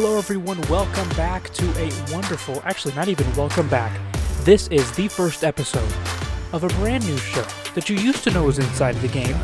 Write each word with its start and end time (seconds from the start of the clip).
Hello, 0.00 0.16
everyone. 0.16 0.60
Welcome 0.70 1.08
back 1.16 1.50
to 1.54 1.64
a 1.76 1.90
wonderful, 2.12 2.62
actually, 2.64 2.94
not 2.94 3.08
even 3.08 3.26
welcome 3.34 3.68
back. 3.68 4.00
This 4.44 4.68
is 4.68 4.88
the 4.92 5.08
first 5.08 5.42
episode 5.42 5.92
of 6.52 6.62
a 6.62 6.68
brand 6.68 7.04
new 7.04 7.16
show 7.16 7.44
that 7.74 7.88
you 7.88 7.96
used 7.96 8.22
to 8.22 8.30
know 8.30 8.44
was 8.44 8.60
inside 8.60 8.94
the 9.00 9.08
game. 9.08 9.34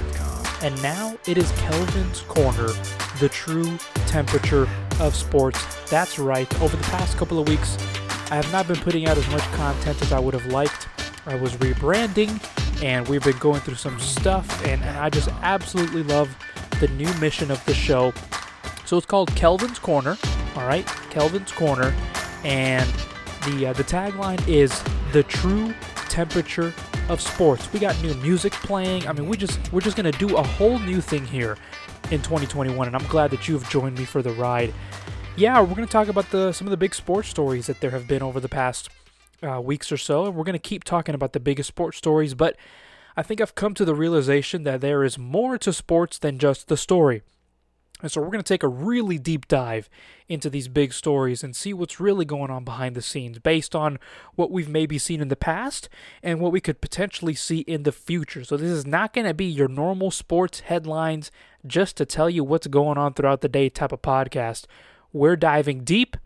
And 0.62 0.80
now 0.80 1.18
it 1.26 1.38
is 1.38 1.50
Kelvin's 1.56 2.20
Corner, 2.20 2.68
the 3.18 3.28
true 3.28 3.76
temperature 4.06 4.68
of 5.00 5.16
sports. 5.16 5.58
That's 5.90 6.20
right. 6.20 6.48
Over 6.62 6.76
the 6.76 6.84
past 6.84 7.16
couple 7.16 7.40
of 7.40 7.48
weeks, 7.48 7.76
I 8.30 8.36
have 8.36 8.52
not 8.52 8.68
been 8.68 8.76
putting 8.76 9.08
out 9.08 9.18
as 9.18 9.28
much 9.30 9.42
content 9.54 10.00
as 10.02 10.12
I 10.12 10.20
would 10.20 10.34
have 10.34 10.46
liked. 10.46 10.86
I 11.26 11.34
was 11.34 11.56
rebranding 11.56 12.30
and 12.80 13.08
we've 13.08 13.24
been 13.24 13.38
going 13.38 13.58
through 13.62 13.74
some 13.74 13.98
stuff, 13.98 14.64
and, 14.64 14.84
and 14.84 14.98
I 14.98 15.10
just 15.10 15.30
absolutely 15.42 16.04
love 16.04 16.32
the 16.78 16.86
new 16.86 17.12
mission 17.14 17.50
of 17.50 17.64
the 17.64 17.74
show. 17.74 18.12
So 18.84 18.96
it's 18.98 19.06
called 19.06 19.34
Kelvin's 19.34 19.80
Corner, 19.80 20.16
all 20.56 20.66
right, 20.66 20.86
Kelvin's 21.10 21.52
Corner, 21.52 21.94
and 22.44 22.88
the 23.46 23.68
uh, 23.68 23.72
the 23.72 23.84
tagline 23.84 24.46
is 24.48 24.82
the 25.12 25.22
true 25.24 25.74
temperature 26.08 26.72
of 27.08 27.20
sports. 27.20 27.72
We 27.72 27.80
got 27.80 28.00
new 28.02 28.14
music 28.14 28.52
playing. 28.52 29.06
I 29.06 29.12
mean, 29.12 29.28
we 29.28 29.36
just 29.36 29.72
we're 29.72 29.80
just 29.80 29.96
gonna 29.96 30.12
do 30.12 30.36
a 30.36 30.42
whole 30.42 30.78
new 30.78 31.00
thing 31.00 31.24
here 31.24 31.56
in 32.10 32.22
2021, 32.22 32.86
and 32.86 32.96
I'm 32.96 33.06
glad 33.06 33.30
that 33.32 33.48
you've 33.48 33.68
joined 33.68 33.98
me 33.98 34.04
for 34.04 34.22
the 34.22 34.32
ride. 34.32 34.72
Yeah, 35.36 35.60
we're 35.60 35.74
gonna 35.74 35.86
talk 35.86 36.08
about 36.08 36.30
the 36.30 36.52
some 36.52 36.66
of 36.66 36.70
the 36.70 36.76
big 36.76 36.94
sports 36.94 37.28
stories 37.28 37.66
that 37.66 37.80
there 37.80 37.90
have 37.90 38.06
been 38.06 38.22
over 38.22 38.40
the 38.40 38.48
past 38.48 38.88
uh, 39.42 39.60
weeks 39.60 39.90
or 39.90 39.96
so, 39.96 40.26
and 40.26 40.34
we're 40.34 40.44
to 40.44 40.58
keep 40.58 40.84
talking 40.84 41.14
about 41.14 41.32
the 41.32 41.40
biggest 41.40 41.68
sports 41.68 41.98
stories. 41.98 42.34
But 42.34 42.56
I 43.16 43.22
think 43.22 43.40
I've 43.40 43.54
come 43.54 43.74
to 43.74 43.84
the 43.84 43.94
realization 43.94 44.64
that 44.64 44.80
there 44.80 45.04
is 45.04 45.18
more 45.18 45.58
to 45.58 45.72
sports 45.72 46.18
than 46.18 46.38
just 46.38 46.68
the 46.68 46.76
story. 46.76 47.22
And 48.04 48.12
so 48.12 48.20
we're 48.20 48.28
going 48.28 48.42
to 48.42 48.42
take 48.42 48.62
a 48.62 48.68
really 48.68 49.16
deep 49.16 49.48
dive 49.48 49.88
into 50.28 50.50
these 50.50 50.68
big 50.68 50.92
stories 50.92 51.42
and 51.42 51.56
see 51.56 51.72
what's 51.72 51.98
really 51.98 52.26
going 52.26 52.50
on 52.50 52.62
behind 52.62 52.94
the 52.94 53.00
scenes 53.00 53.38
based 53.38 53.74
on 53.74 53.98
what 54.34 54.50
we've 54.50 54.68
maybe 54.68 54.98
seen 54.98 55.22
in 55.22 55.28
the 55.28 55.36
past 55.36 55.88
and 56.22 56.38
what 56.38 56.52
we 56.52 56.60
could 56.60 56.82
potentially 56.82 57.32
see 57.34 57.60
in 57.60 57.84
the 57.84 57.92
future. 57.92 58.44
So 58.44 58.58
this 58.58 58.68
is 58.68 58.84
not 58.84 59.14
going 59.14 59.26
to 59.26 59.32
be 59.32 59.46
your 59.46 59.68
normal 59.68 60.10
sports 60.10 60.60
headlines 60.60 61.30
just 61.66 61.96
to 61.96 62.04
tell 62.04 62.28
you 62.28 62.44
what's 62.44 62.66
going 62.66 62.98
on 62.98 63.14
throughout 63.14 63.40
the 63.40 63.48
day 63.48 63.70
type 63.70 63.90
of 63.90 64.02
podcast. 64.02 64.66
We're 65.14 65.36
diving 65.36 65.82
deep 65.82 66.18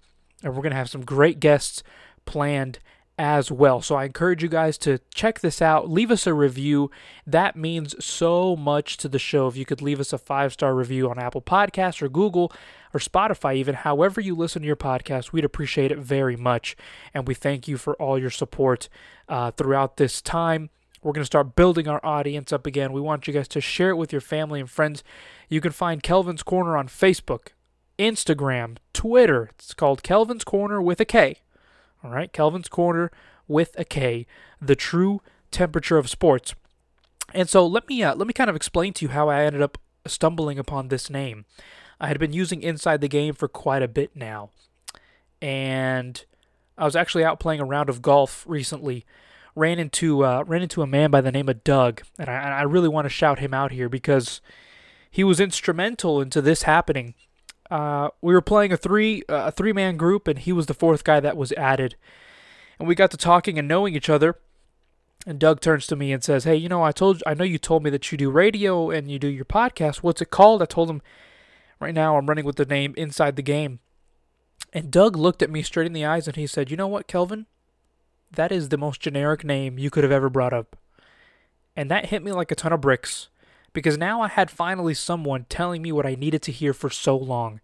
and 0.42 0.56
we're 0.56 0.62
going 0.62 0.72
to 0.72 0.76
have 0.76 0.90
some 0.90 1.04
great 1.04 1.38
guests 1.38 1.84
planned 2.26 2.80
as 3.18 3.50
well. 3.50 3.82
So 3.82 3.96
I 3.96 4.04
encourage 4.04 4.42
you 4.42 4.48
guys 4.48 4.78
to 4.78 5.00
check 5.12 5.40
this 5.40 5.60
out. 5.60 5.90
Leave 5.90 6.10
us 6.12 6.26
a 6.26 6.32
review. 6.32 6.90
That 7.26 7.56
means 7.56 8.02
so 8.04 8.54
much 8.54 8.96
to 8.98 9.08
the 9.08 9.18
show. 9.18 9.48
If 9.48 9.56
you 9.56 9.64
could 9.64 9.82
leave 9.82 9.98
us 9.98 10.12
a 10.12 10.18
five 10.18 10.52
star 10.52 10.74
review 10.74 11.10
on 11.10 11.18
Apple 11.18 11.42
Podcasts 11.42 12.00
or 12.00 12.08
Google 12.08 12.52
or 12.94 13.00
Spotify, 13.00 13.56
even 13.56 13.74
however 13.74 14.20
you 14.20 14.36
listen 14.36 14.62
to 14.62 14.66
your 14.66 14.76
podcast, 14.76 15.32
we'd 15.32 15.44
appreciate 15.44 15.90
it 15.90 15.98
very 15.98 16.36
much. 16.36 16.76
And 17.12 17.26
we 17.26 17.34
thank 17.34 17.66
you 17.66 17.76
for 17.76 17.94
all 17.96 18.18
your 18.18 18.30
support 18.30 18.88
uh, 19.28 19.50
throughout 19.50 19.96
this 19.96 20.22
time. 20.22 20.70
We're 21.02 21.12
going 21.12 21.22
to 21.22 21.26
start 21.26 21.56
building 21.56 21.88
our 21.88 22.04
audience 22.04 22.52
up 22.52 22.66
again. 22.66 22.92
We 22.92 23.00
want 23.00 23.26
you 23.26 23.34
guys 23.34 23.48
to 23.48 23.60
share 23.60 23.90
it 23.90 23.96
with 23.96 24.12
your 24.12 24.20
family 24.20 24.60
and 24.60 24.70
friends. 24.70 25.02
You 25.48 25.60
can 25.60 25.72
find 25.72 26.02
Kelvin's 26.02 26.42
Corner 26.42 26.76
on 26.76 26.88
Facebook, 26.88 27.48
Instagram, 27.98 28.78
Twitter. 28.92 29.50
It's 29.54 29.74
called 29.74 30.02
Kelvin's 30.02 30.44
Corner 30.44 30.82
with 30.82 31.00
a 31.00 31.04
K. 31.04 31.42
All 32.02 32.10
right, 32.10 32.32
Kelvin's 32.32 32.68
Corner 32.68 33.10
with 33.46 33.74
a 33.78 33.84
K, 33.84 34.26
the 34.60 34.76
true 34.76 35.20
temperature 35.50 35.98
of 35.98 36.08
sports. 36.08 36.54
And 37.34 37.48
so 37.48 37.66
let 37.66 37.88
me 37.88 38.02
uh, 38.02 38.14
let 38.14 38.26
me 38.26 38.32
kind 38.32 38.50
of 38.50 38.56
explain 38.56 38.92
to 38.94 39.04
you 39.04 39.10
how 39.10 39.28
I 39.28 39.42
ended 39.42 39.62
up 39.62 39.78
stumbling 40.06 40.58
upon 40.58 40.88
this 40.88 41.10
name. 41.10 41.44
I 42.00 42.08
had 42.08 42.18
been 42.18 42.32
using 42.32 42.62
Inside 42.62 43.00
the 43.00 43.08
Game 43.08 43.34
for 43.34 43.48
quite 43.48 43.82
a 43.82 43.88
bit 43.88 44.14
now, 44.14 44.50
and 45.42 46.24
I 46.76 46.84
was 46.84 46.96
actually 46.96 47.24
out 47.24 47.40
playing 47.40 47.60
a 47.60 47.64
round 47.64 47.88
of 47.88 48.02
golf 48.02 48.44
recently. 48.46 49.04
Ran 49.56 49.80
into 49.80 50.24
uh, 50.24 50.44
ran 50.46 50.62
into 50.62 50.82
a 50.82 50.86
man 50.86 51.10
by 51.10 51.20
the 51.20 51.32
name 51.32 51.48
of 51.48 51.64
Doug, 51.64 52.02
and 52.18 52.30
I, 52.30 52.60
I 52.60 52.62
really 52.62 52.88
want 52.88 53.06
to 53.06 53.10
shout 53.10 53.40
him 53.40 53.52
out 53.52 53.72
here 53.72 53.88
because 53.88 54.40
he 55.10 55.24
was 55.24 55.40
instrumental 55.40 56.20
into 56.20 56.40
this 56.40 56.62
happening 56.62 57.14
uh, 57.70 58.08
we 58.20 58.32
were 58.32 58.40
playing 58.40 58.72
a 58.72 58.76
three 58.76 59.22
uh, 59.28 59.46
a 59.46 59.50
three 59.50 59.72
man 59.72 59.96
group, 59.96 60.26
and 60.26 60.38
he 60.38 60.52
was 60.52 60.66
the 60.66 60.74
fourth 60.74 61.04
guy 61.04 61.20
that 61.20 61.36
was 61.36 61.52
added. 61.52 61.96
And 62.78 62.88
we 62.88 62.94
got 62.94 63.10
to 63.10 63.16
talking 63.16 63.58
and 63.58 63.68
knowing 63.68 63.94
each 63.94 64.08
other. 64.08 64.36
And 65.26 65.38
Doug 65.38 65.60
turns 65.60 65.86
to 65.88 65.96
me 65.96 66.12
and 66.12 66.22
says, 66.22 66.44
"Hey, 66.44 66.56
you 66.56 66.68
know, 66.68 66.82
I 66.82 66.92
told 66.92 67.22
I 67.26 67.34
know 67.34 67.44
you 67.44 67.58
told 67.58 67.82
me 67.82 67.90
that 67.90 68.10
you 68.10 68.18
do 68.18 68.30
radio 68.30 68.90
and 68.90 69.10
you 69.10 69.18
do 69.18 69.28
your 69.28 69.44
podcast. 69.44 69.98
What's 69.98 70.22
it 70.22 70.30
called?" 70.30 70.62
I 70.62 70.66
told 70.66 70.88
him, 70.88 71.02
"Right 71.80 71.94
now, 71.94 72.16
I'm 72.16 72.26
running 72.26 72.44
with 72.44 72.56
the 72.56 72.64
name 72.64 72.94
Inside 72.96 73.36
the 73.36 73.42
Game." 73.42 73.80
And 74.72 74.90
Doug 74.90 75.16
looked 75.16 75.42
at 75.42 75.50
me 75.50 75.62
straight 75.62 75.86
in 75.86 75.92
the 75.92 76.04
eyes 76.04 76.26
and 76.26 76.36
he 76.36 76.46
said, 76.46 76.70
"You 76.70 76.76
know 76.76 76.88
what, 76.88 77.08
Kelvin? 77.08 77.46
That 78.32 78.52
is 78.52 78.68
the 78.68 78.78
most 78.78 79.00
generic 79.00 79.44
name 79.44 79.78
you 79.78 79.90
could 79.90 80.04
have 80.04 80.12
ever 80.12 80.30
brought 80.30 80.52
up." 80.52 80.76
And 81.76 81.90
that 81.90 82.06
hit 82.06 82.22
me 82.22 82.32
like 82.32 82.50
a 82.50 82.56
ton 82.56 82.72
of 82.72 82.80
bricks 82.80 83.28
because 83.72 83.98
now 83.98 84.20
I 84.20 84.28
had 84.28 84.50
finally 84.50 84.94
someone 84.94 85.46
telling 85.48 85.82
me 85.82 85.92
what 85.92 86.06
I 86.06 86.14
needed 86.14 86.42
to 86.42 86.52
hear 86.52 86.72
for 86.72 86.90
so 86.90 87.16
long. 87.16 87.60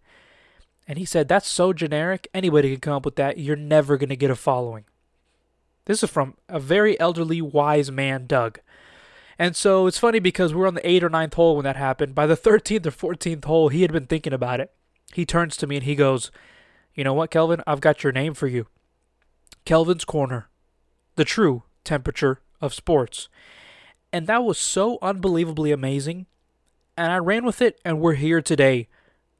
And 0.87 0.97
he 0.97 1.05
said, 1.05 1.27
That's 1.27 1.47
so 1.47 1.73
generic, 1.73 2.27
anybody 2.33 2.71
can 2.71 2.81
come 2.81 2.93
up 2.93 3.05
with 3.05 3.15
that. 3.15 3.37
You're 3.37 3.55
never 3.55 3.97
going 3.97 4.09
to 4.09 4.15
get 4.15 4.31
a 4.31 4.35
following. 4.35 4.85
This 5.85 6.03
is 6.03 6.09
from 6.09 6.35
a 6.49 6.59
very 6.59 6.99
elderly, 6.99 7.41
wise 7.41 7.91
man, 7.91 8.25
Doug. 8.27 8.59
And 9.37 9.55
so 9.55 9.85
it's 9.87 9.97
funny 9.99 10.19
because 10.19 10.53
we 10.53 10.61
were 10.61 10.67
on 10.67 10.75
the 10.75 10.89
eighth 10.89 11.03
or 11.03 11.09
ninth 11.09 11.33
hole 11.33 11.55
when 11.55 11.65
that 11.65 11.75
happened. 11.75 12.15
By 12.15 12.25
the 12.25 12.37
13th 12.37 12.85
or 12.85 13.15
14th 13.15 13.45
hole, 13.45 13.69
he 13.69 13.81
had 13.81 13.91
been 13.91 14.07
thinking 14.07 14.33
about 14.33 14.59
it. 14.59 14.71
He 15.13 15.25
turns 15.25 15.57
to 15.57 15.67
me 15.67 15.77
and 15.77 15.85
he 15.85 15.95
goes, 15.95 16.31
You 16.93 17.03
know 17.03 17.13
what, 17.13 17.31
Kelvin? 17.31 17.61
I've 17.67 17.81
got 17.81 18.03
your 18.03 18.13
name 18.13 18.33
for 18.33 18.47
you 18.47 18.67
Kelvin's 19.65 20.05
Corner, 20.05 20.49
the 21.15 21.25
true 21.25 21.63
temperature 21.83 22.41
of 22.61 22.73
sports. 22.73 23.29
And 24.15 24.27
that 24.27 24.45
was 24.45 24.57
so 24.57 24.97
unbelievably 25.01 25.73
amazing. 25.73 26.27
And 26.95 27.11
I 27.11 27.17
ran 27.17 27.43
with 27.43 27.61
it, 27.61 27.81
and 27.83 27.99
we're 27.99 28.13
here 28.13 28.41
today, 28.41 28.87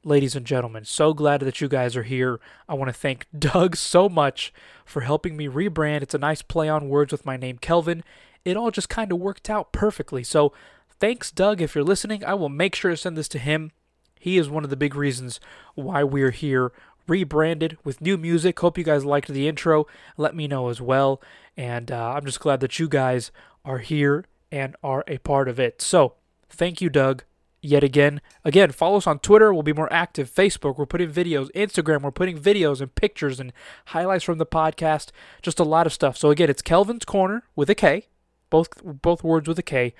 ladies 0.04 0.36
and 0.36 0.44
gentlemen. 0.44 0.84
So 0.84 1.14
glad 1.14 1.40
that 1.40 1.62
you 1.62 1.66
guys 1.66 1.96
are 1.96 2.02
here. 2.02 2.40
I 2.68 2.74
want 2.74 2.90
to 2.90 2.92
thank 2.92 3.24
Doug 3.38 3.74
so 3.74 4.06
much 4.06 4.52
for 4.84 5.00
helping 5.00 5.34
me 5.34 5.48
rebrand. 5.48 6.02
It's 6.02 6.12
a 6.12 6.18
nice 6.18 6.42
play 6.42 6.68
on 6.68 6.90
words 6.90 7.10
with 7.10 7.24
my 7.24 7.38
name, 7.38 7.56
Kelvin. 7.56 8.04
It 8.44 8.58
all 8.58 8.70
just 8.70 8.90
kind 8.90 9.10
of 9.12 9.18
worked 9.18 9.48
out 9.48 9.72
perfectly. 9.72 10.22
So 10.22 10.52
thanks, 11.00 11.30
Doug. 11.30 11.62
If 11.62 11.74
you're 11.74 11.82
listening, 11.82 12.22
I 12.22 12.34
will 12.34 12.50
make 12.50 12.74
sure 12.74 12.90
to 12.90 12.98
send 12.98 13.16
this 13.16 13.28
to 13.28 13.38
him. 13.38 13.72
He 14.20 14.36
is 14.36 14.50
one 14.50 14.62
of 14.62 14.68
the 14.68 14.76
big 14.76 14.94
reasons 14.94 15.40
why 15.74 16.04
we're 16.04 16.32
here 16.32 16.70
rebranded 17.08 17.78
with 17.82 18.02
new 18.02 18.18
music. 18.18 18.60
Hope 18.60 18.76
you 18.76 18.84
guys 18.84 19.06
liked 19.06 19.28
the 19.28 19.48
intro. 19.48 19.86
Let 20.18 20.36
me 20.36 20.46
know 20.46 20.68
as 20.68 20.82
well. 20.82 21.22
And 21.56 21.90
uh, 21.90 22.12
I'm 22.12 22.26
just 22.26 22.40
glad 22.40 22.60
that 22.60 22.78
you 22.78 22.90
guys 22.90 23.30
are 23.64 23.78
here 23.78 24.26
and 24.50 24.76
are 24.82 25.04
a 25.06 25.18
part 25.18 25.48
of 25.48 25.58
it. 25.58 25.82
So, 25.82 26.14
thank 26.48 26.80
you, 26.80 26.88
Doug, 26.88 27.24
yet 27.60 27.82
again. 27.84 28.20
Again, 28.44 28.70
follow 28.70 28.98
us 28.98 29.06
on 29.06 29.18
Twitter. 29.18 29.52
We'll 29.52 29.62
be 29.62 29.72
more 29.72 29.92
active. 29.92 30.30
Facebook, 30.30 30.78
we're 30.78 30.86
putting 30.86 31.10
videos. 31.10 31.50
Instagram, 31.52 32.02
we're 32.02 32.10
putting 32.10 32.38
videos 32.38 32.80
and 32.80 32.94
pictures 32.94 33.40
and 33.40 33.52
highlights 33.86 34.24
from 34.24 34.38
the 34.38 34.46
podcast. 34.46 35.10
Just 35.42 35.60
a 35.60 35.64
lot 35.64 35.86
of 35.86 35.92
stuff. 35.92 36.16
So 36.16 36.30
again, 36.30 36.50
it's 36.50 36.62
Kelvin's 36.62 37.04
Corner 37.04 37.44
with 37.54 37.70
a 37.70 37.74
K, 37.74 38.06
both 38.50 38.68
both 38.84 39.24
words 39.24 39.48
with 39.48 39.58
a 39.58 39.62
K. 39.64 39.94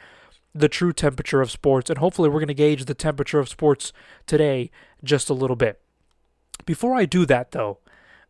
The 0.55 0.71
true 0.71 0.95
temperature 0.95 1.43
of 1.43 1.51
sports, 1.51 1.91
and 1.91 1.99
hopefully, 1.99 2.31
we're 2.31 2.41
going 2.41 2.49
to 2.49 2.55
gauge 2.55 2.87
the 2.87 2.95
temperature 2.95 3.39
of 3.39 3.47
sports 3.47 3.93
today 4.27 4.71
just 5.05 5.29
a 5.29 5.35
little 5.35 5.55
bit. 5.55 5.83
Before 6.65 6.95
I 6.95 7.05
do 7.05 7.27
that, 7.27 7.51
though, 7.51 7.79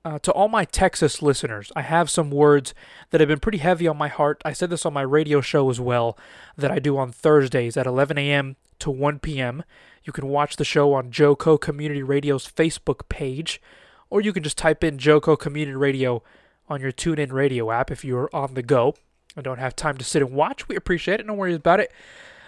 uh, 0.07 0.21
to 0.21 0.31
all 0.31 0.47
my 0.47 0.65
Texas 0.65 1.21
listeners, 1.21 1.73
I 1.75 1.83
have 1.83 2.09
some 2.09 2.31
words 2.31 2.75
that 3.11 3.21
have 3.21 3.27
been 3.27 3.41
pretty 3.41 3.59
heavy 3.59 3.89
on 3.89 3.97
my 3.97 4.07
heart. 4.07 4.41
I 4.45 4.53
said 4.53 4.71
this 4.71 4.87
on 4.87 4.93
my 4.93 5.03
radio 5.03 5.41
show 5.41 5.69
as 5.69 5.81
well, 5.81 6.17
that 6.57 6.71
I 6.71 6.79
do 6.79 6.97
on 6.97 7.11
Thursdays 7.11 7.77
at 7.77 7.89
11 7.89 8.17
a.m. 8.17 8.55
to 8.79 8.91
1 8.93 9.19
p.m. 9.19 9.65
You 10.05 10.13
can 10.13 10.29
watch 10.29 10.57
the 10.57 10.65
show 10.65 10.93
on 10.93 11.11
JoCo 11.11 11.61
Community 11.61 12.05
Radio's 12.05 12.47
Facebook 12.47 13.09
page, 13.09 13.61
or 14.09 14.21
you 14.21 14.33
can 14.33 14.45
just 14.45 14.57
type 14.57 14.85
in 14.85 14.97
JoCo 14.97 15.37
Community 15.37 15.77
Radio 15.77 16.23
on 16.69 16.81
your 16.81 16.93
TuneIn 16.93 17.33
Radio 17.33 17.73
app 17.73 17.91
if 17.91 18.05
you're 18.05 18.31
on 18.33 18.55
the 18.55 18.63
go 18.63 18.95
and 19.35 19.43
don't 19.43 19.59
have 19.59 19.75
time 19.75 19.97
to 19.97 20.05
sit 20.05 20.23
and 20.23 20.31
watch. 20.31 20.69
We 20.69 20.77
appreciate 20.77 21.19
it. 21.19 21.27
No 21.27 21.35
worries 21.35 21.57
about 21.57 21.81
it. 21.81 21.91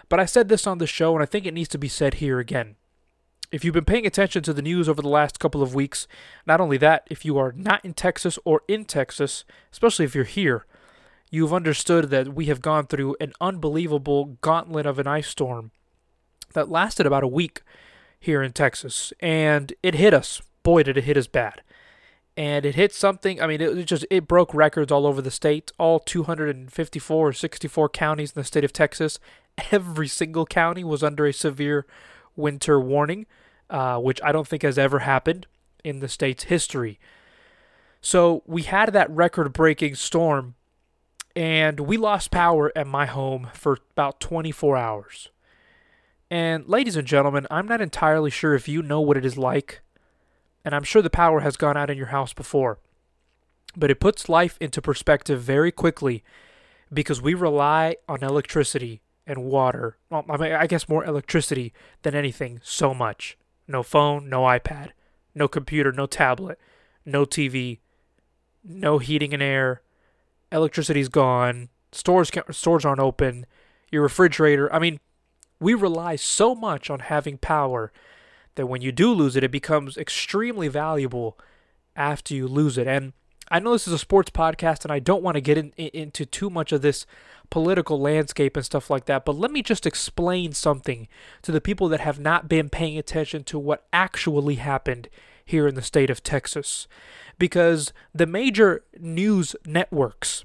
But 0.08 0.20
I 0.20 0.26
said 0.26 0.48
this 0.48 0.64
on 0.64 0.78
the 0.78 0.86
show, 0.86 1.12
and 1.14 1.24
I 1.24 1.26
think 1.26 1.44
it 1.44 1.54
needs 1.54 1.68
to 1.70 1.78
be 1.78 1.88
said 1.88 2.14
here 2.14 2.38
again. 2.38 2.76
If 3.50 3.64
you've 3.64 3.74
been 3.74 3.86
paying 3.86 4.06
attention 4.06 4.42
to 4.42 4.52
the 4.52 4.60
news 4.60 4.88
over 4.88 5.00
the 5.00 5.08
last 5.08 5.40
couple 5.40 5.62
of 5.62 5.74
weeks, 5.74 6.06
not 6.46 6.60
only 6.60 6.76
that, 6.78 7.06
if 7.10 7.24
you 7.24 7.38
are 7.38 7.52
not 7.52 7.82
in 7.82 7.94
Texas 7.94 8.38
or 8.44 8.60
in 8.68 8.84
Texas, 8.84 9.44
especially 9.72 10.04
if 10.04 10.14
you're 10.14 10.24
here, 10.24 10.66
you've 11.30 11.54
understood 11.54 12.10
that 12.10 12.34
we 12.34 12.46
have 12.46 12.60
gone 12.60 12.86
through 12.86 13.16
an 13.20 13.32
unbelievable 13.40 14.36
gauntlet 14.42 14.84
of 14.84 14.98
an 14.98 15.06
ice 15.06 15.28
storm 15.28 15.70
that 16.52 16.68
lasted 16.68 17.06
about 17.06 17.24
a 17.24 17.28
week 17.28 17.62
here 18.20 18.42
in 18.42 18.52
Texas. 18.52 19.14
And 19.20 19.72
it 19.82 19.94
hit 19.94 20.12
us. 20.12 20.42
Boy, 20.62 20.82
did 20.82 20.98
it 20.98 21.04
hit 21.04 21.16
us 21.16 21.26
bad. 21.26 21.62
And 22.36 22.66
it 22.66 22.74
hit 22.74 22.94
something, 22.94 23.40
I 23.40 23.46
mean, 23.46 23.60
it 23.60 23.84
just, 23.86 24.06
it 24.10 24.28
broke 24.28 24.52
records 24.54 24.92
all 24.92 25.06
over 25.06 25.22
the 25.22 25.30
state. 25.30 25.72
All 25.78 25.98
254 25.98 27.28
or 27.28 27.32
64 27.32 27.88
counties 27.88 28.32
in 28.32 28.40
the 28.40 28.44
state 28.44 28.62
of 28.64 28.72
Texas, 28.74 29.18
every 29.72 30.06
single 30.06 30.44
county 30.44 30.84
was 30.84 31.02
under 31.02 31.26
a 31.26 31.32
severe 31.32 31.86
winter 32.36 32.78
warning, 32.78 33.26
uh, 33.70 33.98
which 33.98 34.20
I 34.22 34.32
don't 34.32 34.46
think 34.46 34.62
has 34.62 34.78
ever 34.78 35.00
happened 35.00 35.46
in 35.84 36.00
the 36.00 36.08
state's 36.08 36.44
history. 36.44 36.98
So 38.00 38.42
we 38.46 38.62
had 38.62 38.92
that 38.92 39.10
record 39.10 39.52
breaking 39.52 39.96
storm, 39.96 40.54
and 41.34 41.80
we 41.80 41.96
lost 41.96 42.30
power 42.30 42.72
at 42.76 42.86
my 42.86 43.06
home 43.06 43.48
for 43.52 43.78
about 43.92 44.20
24 44.20 44.76
hours. 44.76 45.28
And, 46.30 46.68
ladies 46.68 46.96
and 46.96 47.06
gentlemen, 47.06 47.46
I'm 47.50 47.66
not 47.66 47.80
entirely 47.80 48.30
sure 48.30 48.54
if 48.54 48.68
you 48.68 48.82
know 48.82 49.00
what 49.00 49.16
it 49.16 49.24
is 49.24 49.38
like, 49.38 49.80
and 50.64 50.74
I'm 50.74 50.84
sure 50.84 51.00
the 51.00 51.10
power 51.10 51.40
has 51.40 51.56
gone 51.56 51.76
out 51.76 51.90
in 51.90 51.96
your 51.96 52.08
house 52.08 52.32
before. 52.32 52.78
But 53.76 53.90
it 53.90 54.00
puts 54.00 54.28
life 54.28 54.58
into 54.60 54.82
perspective 54.82 55.40
very 55.40 55.72
quickly 55.72 56.22
because 56.92 57.22
we 57.22 57.34
rely 57.34 57.96
on 58.08 58.22
electricity 58.22 59.00
and 59.26 59.44
water. 59.44 59.96
Well, 60.10 60.24
I, 60.28 60.36
mean, 60.36 60.52
I 60.52 60.66
guess 60.66 60.88
more 60.88 61.04
electricity 61.04 61.72
than 62.02 62.14
anything, 62.14 62.60
so 62.62 62.92
much. 62.94 63.36
No 63.68 63.82
phone, 63.82 64.28
no 64.28 64.42
iPad, 64.42 64.90
no 65.34 65.46
computer, 65.46 65.92
no 65.92 66.06
tablet, 66.06 66.58
no 67.04 67.24
TV, 67.24 67.78
no 68.64 68.98
heating 68.98 69.34
and 69.34 69.42
air. 69.42 69.82
Electricity's 70.50 71.08
gone. 71.10 71.68
Stores 71.92 72.30
can't, 72.30 72.54
stores 72.54 72.84
aren't 72.84 73.00
open. 73.00 73.46
Your 73.92 74.02
refrigerator. 74.02 74.72
I 74.72 74.78
mean, 74.78 74.98
we 75.60 75.74
rely 75.74 76.16
so 76.16 76.54
much 76.54 76.88
on 76.88 77.00
having 77.00 77.38
power 77.38 77.92
that 78.54 78.66
when 78.66 78.82
you 78.82 78.90
do 78.90 79.12
lose 79.12 79.36
it, 79.36 79.44
it 79.44 79.50
becomes 79.50 79.96
extremely 79.96 80.68
valuable 80.68 81.38
after 81.94 82.34
you 82.34 82.48
lose 82.48 82.78
it. 82.78 82.86
And 82.86 83.12
I 83.50 83.58
know 83.58 83.72
this 83.72 83.86
is 83.86 83.94
a 83.94 83.98
sports 83.98 84.30
podcast 84.30 84.84
and 84.84 84.92
I 84.92 84.98
don't 84.98 85.22
want 85.22 85.36
to 85.36 85.40
get 85.40 85.58
in, 85.58 85.72
in, 85.76 85.90
into 85.92 86.26
too 86.26 86.50
much 86.50 86.72
of 86.72 86.82
this 86.82 87.06
political 87.50 87.98
landscape 87.98 88.56
and 88.56 88.64
stuff 88.64 88.90
like 88.90 89.06
that, 89.06 89.24
but 89.24 89.36
let 89.36 89.50
me 89.50 89.62
just 89.62 89.86
explain 89.86 90.52
something 90.52 91.08
to 91.42 91.52
the 91.52 91.60
people 91.60 91.88
that 91.88 92.00
have 92.00 92.18
not 92.18 92.48
been 92.48 92.68
paying 92.68 92.98
attention 92.98 93.44
to 93.44 93.58
what 93.58 93.86
actually 93.92 94.56
happened 94.56 95.08
here 95.44 95.66
in 95.66 95.74
the 95.74 95.82
state 95.82 96.10
of 96.10 96.22
Texas. 96.22 96.86
Because 97.38 97.92
the 98.14 98.26
major 98.26 98.84
news 98.98 99.56
networks, 99.64 100.44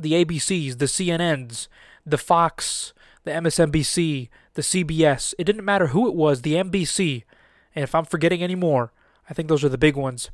the 0.00 0.12
ABCs, 0.24 0.78
the 0.78 0.84
CNNs, 0.84 1.68
the 2.06 2.18
Fox, 2.18 2.92
the 3.24 3.32
MSNBC, 3.32 4.28
the 4.54 4.62
CBS, 4.62 5.34
it 5.38 5.44
didn't 5.44 5.64
matter 5.64 5.88
who 5.88 6.06
it 6.06 6.14
was, 6.14 6.42
the 6.42 6.54
NBC, 6.54 7.24
and 7.74 7.82
if 7.82 7.94
I'm 7.94 8.04
forgetting 8.04 8.42
any 8.42 8.54
more, 8.54 8.92
I 9.28 9.34
think 9.34 9.48
those 9.48 9.64
are 9.64 9.68
the 9.68 9.78
big 9.78 9.96
ones 9.96 10.30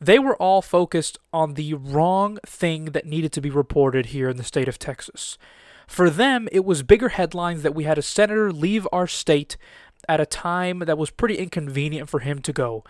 they 0.00 0.18
were 0.18 0.36
all 0.36 0.62
focused 0.62 1.18
on 1.32 1.54
the 1.54 1.74
wrong 1.74 2.38
thing 2.46 2.86
that 2.86 3.06
needed 3.06 3.32
to 3.32 3.40
be 3.40 3.50
reported 3.50 4.06
here 4.06 4.28
in 4.28 4.36
the 4.36 4.44
state 4.44 4.68
of 4.68 4.78
Texas. 4.78 5.38
For 5.86 6.10
them, 6.10 6.48
it 6.52 6.64
was 6.64 6.82
bigger 6.82 7.10
headlines 7.10 7.62
that 7.62 7.74
we 7.74 7.84
had 7.84 7.98
a 7.98 8.02
senator 8.02 8.52
leave 8.52 8.86
our 8.92 9.06
state 9.06 9.56
at 10.08 10.20
a 10.20 10.26
time 10.26 10.80
that 10.80 10.98
was 10.98 11.10
pretty 11.10 11.36
inconvenient 11.36 12.08
for 12.08 12.20
him 12.20 12.40
to 12.42 12.52
go. 12.52 12.84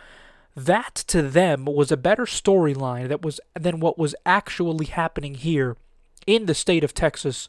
That 0.55 0.94
to 1.08 1.23
them 1.23 1.67
was 1.67 1.93
a 1.93 1.97
better 1.97 2.25
storyline 2.25 3.09
that 3.09 3.23
was 3.23 3.41
than 3.55 3.79
what 3.79 3.99
was 3.99 4.14
actually 4.25 4.87
happening 4.87 5.35
here 5.35 5.76
in 6.26 6.47
the 6.47 6.55
state 6.55 6.82
of 6.82 6.94
Texas 6.94 7.47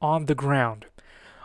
on 0.00 0.26
the 0.26 0.34
ground. 0.34 0.86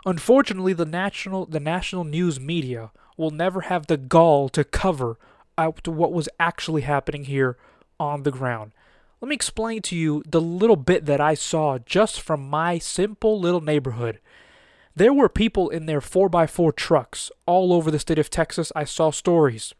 Unfortunately, 0.04 0.74
the 0.74 0.84
national 0.84 1.46
the 1.46 1.58
national 1.58 2.04
news 2.04 2.38
media 2.38 2.92
will 3.16 3.30
never 3.30 3.62
have 3.62 3.86
the 3.86 3.96
gall 3.96 4.48
to 4.50 4.62
cover 4.62 5.18
out 5.58 5.82
to 5.84 5.90
what 5.90 6.12
was 6.12 6.28
actually 6.38 6.82
happening 6.82 7.24
here 7.24 7.56
on 7.98 8.22
the 8.22 8.30
ground. 8.30 8.72
Let 9.20 9.28
me 9.28 9.34
explain 9.34 9.82
to 9.82 9.96
you 9.96 10.22
the 10.26 10.40
little 10.40 10.76
bit 10.76 11.06
that 11.06 11.20
I 11.20 11.34
saw 11.34 11.78
just 11.78 12.20
from 12.20 12.48
my 12.48 12.78
simple 12.78 13.40
little 13.40 13.62
neighborhood. 13.62 14.20
There 14.94 15.12
were 15.12 15.28
people 15.28 15.68
in 15.68 15.86
their 15.86 16.00
4x4 16.00 16.74
trucks 16.76 17.30
all 17.46 17.72
over 17.72 17.90
the 17.90 17.98
state 17.98 18.18
of 18.18 18.30
Texas. 18.30 18.72
I 18.76 18.84
saw 18.84 19.10
stories. 19.10 19.74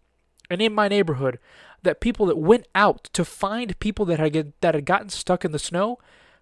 And 0.51 0.63
in 0.63 0.75
my 0.75 0.89
neighborhood, 0.89 1.39
that 1.83 2.01
people 2.01 2.27
that 2.27 2.39
went 2.39 2.67
out 2.75 3.05
to 3.13 3.25
find 3.25 3.79
people 3.79 4.05
that 4.07 4.19
had, 4.19 4.33
get, 4.33 4.61
that 4.61 4.75
had 4.75 4.85
gotten 4.85 5.09
stuck 5.09 5.45
in 5.45 5.53
the 5.53 5.59
snow 5.59 5.99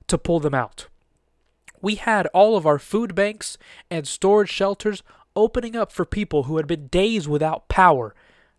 to 0.06 0.18
pull 0.18 0.40
them 0.40 0.54
out. 0.54 0.88
We 1.80 1.96
had 1.96 2.26
all 2.28 2.56
of 2.56 2.66
our 2.66 2.78
food 2.78 3.14
banks 3.14 3.58
and 3.90 4.06
storage 4.06 4.50
shelters 4.50 5.02
opening 5.36 5.76
up 5.76 5.92
for 5.92 6.04
people 6.04 6.44
who 6.44 6.56
had 6.56 6.66
been 6.66 6.86
days 6.86 7.28
without 7.28 7.68
power 7.68 8.14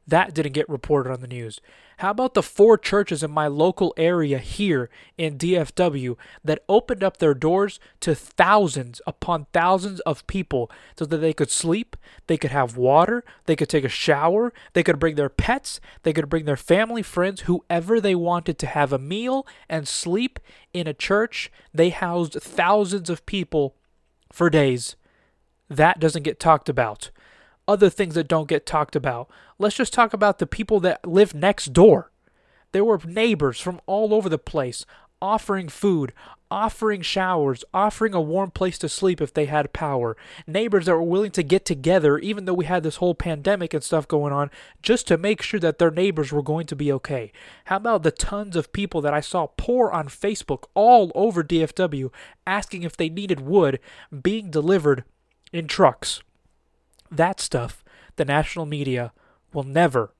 that 0.07 0.33
didn't 0.33 0.53
get 0.53 0.69
reported 0.69 1.11
on 1.11 1.21
the 1.21 1.27
news. 1.27 1.59
How 1.99 2.11
about 2.11 2.33
the 2.33 2.43
four 2.43 2.77
churches 2.77 3.23
in 3.23 3.31
my 3.31 3.47
local 3.47 3.93
area 3.95 4.37
here 4.37 4.89
in 5.17 5.37
DFW 5.37 6.17
that 6.43 6.63
opened 6.67 7.03
up 7.03 7.17
their 7.17 7.33
doors 7.33 7.79
to 8.01 8.13
thousands 8.13 9.01
upon 9.07 9.47
thousands 9.53 10.01
of 10.01 10.27
people 10.27 10.69
so 10.97 11.05
that 11.05 11.17
they 11.17 11.31
could 11.31 11.49
sleep, 11.49 11.95
they 12.27 12.37
could 12.37 12.51
have 12.51 12.75
water, 12.75 13.23
they 13.45 13.55
could 13.55 13.69
take 13.69 13.85
a 13.85 13.89
shower, 13.89 14.51
they 14.73 14.83
could 14.83 14.99
bring 14.99 15.15
their 15.15 15.29
pets, 15.29 15.79
they 16.03 16.11
could 16.11 16.29
bring 16.29 16.43
their 16.45 16.57
family, 16.57 17.01
friends, 17.01 17.41
whoever 17.41 18.01
they 18.01 18.15
wanted 18.15 18.59
to 18.59 18.67
have 18.67 18.91
a 18.91 18.99
meal 18.99 19.47
and 19.69 19.87
sleep 19.87 20.39
in 20.73 20.87
a 20.87 20.93
church? 20.93 21.49
They 21.73 21.89
housed 21.89 22.33
thousands 22.33 23.09
of 23.09 23.25
people 23.25 23.75
for 24.33 24.49
days. 24.49 24.97
That 25.69 25.99
doesn't 25.99 26.23
get 26.23 26.41
talked 26.41 26.67
about 26.67 27.09
other 27.67 27.89
things 27.89 28.15
that 28.15 28.27
don't 28.27 28.49
get 28.49 28.65
talked 28.65 28.95
about. 28.95 29.29
Let's 29.57 29.75
just 29.75 29.93
talk 29.93 30.13
about 30.13 30.39
the 30.39 30.47
people 30.47 30.79
that 30.81 31.07
live 31.07 31.33
next 31.33 31.73
door. 31.73 32.11
There 32.71 32.83
were 32.83 32.99
neighbors 33.05 33.59
from 33.59 33.79
all 33.85 34.13
over 34.13 34.27
the 34.27 34.37
place 34.37 34.85
offering 35.21 35.69
food, 35.69 36.13
offering 36.51 37.01
showers, 37.01 37.63
offering 37.73 38.13
a 38.13 38.21
warm 38.21 38.51
place 38.51 38.77
to 38.77 38.87
sleep 38.87 39.19
if 39.21 39.33
they 39.33 39.45
had 39.45 39.73
power. 39.73 40.15
Neighbors 40.45 40.85
that 40.85 40.93
were 40.93 41.01
willing 41.01 41.31
to 41.31 41.41
get 41.41 41.65
together, 41.65 42.17
even 42.19 42.45
though 42.45 42.53
we 42.53 42.65
had 42.65 42.83
this 42.83 42.97
whole 42.97 43.15
pandemic 43.15 43.73
and 43.73 43.83
stuff 43.83 44.07
going 44.07 44.31
on, 44.31 44.51
just 44.81 45.07
to 45.07 45.17
make 45.17 45.41
sure 45.41 45.59
that 45.59 45.79
their 45.79 45.89
neighbors 45.89 46.31
were 46.31 46.43
going 46.43 46.67
to 46.67 46.75
be 46.75 46.91
okay. 46.91 47.31
How 47.65 47.77
about 47.77 48.03
the 48.03 48.11
tons 48.11 48.55
of 48.55 48.73
people 48.73 49.01
that 49.01 49.13
I 49.13 49.21
saw 49.21 49.47
pour 49.47 49.91
on 49.91 50.07
Facebook 50.07 50.65
all 50.73 51.11
over 51.15 51.43
DFW 51.43 52.11
asking 52.45 52.83
if 52.83 52.95
they 52.95 53.09
needed 53.09 53.41
wood 53.41 53.79
being 54.21 54.51
delivered 54.51 55.03
in 55.51 55.67
trucks? 55.67 56.21
That 57.11 57.39
stuff, 57.39 57.83
the 58.15 58.25
national 58.25 58.65
media 58.65 59.13
will 59.53 59.63
never, 59.63 60.13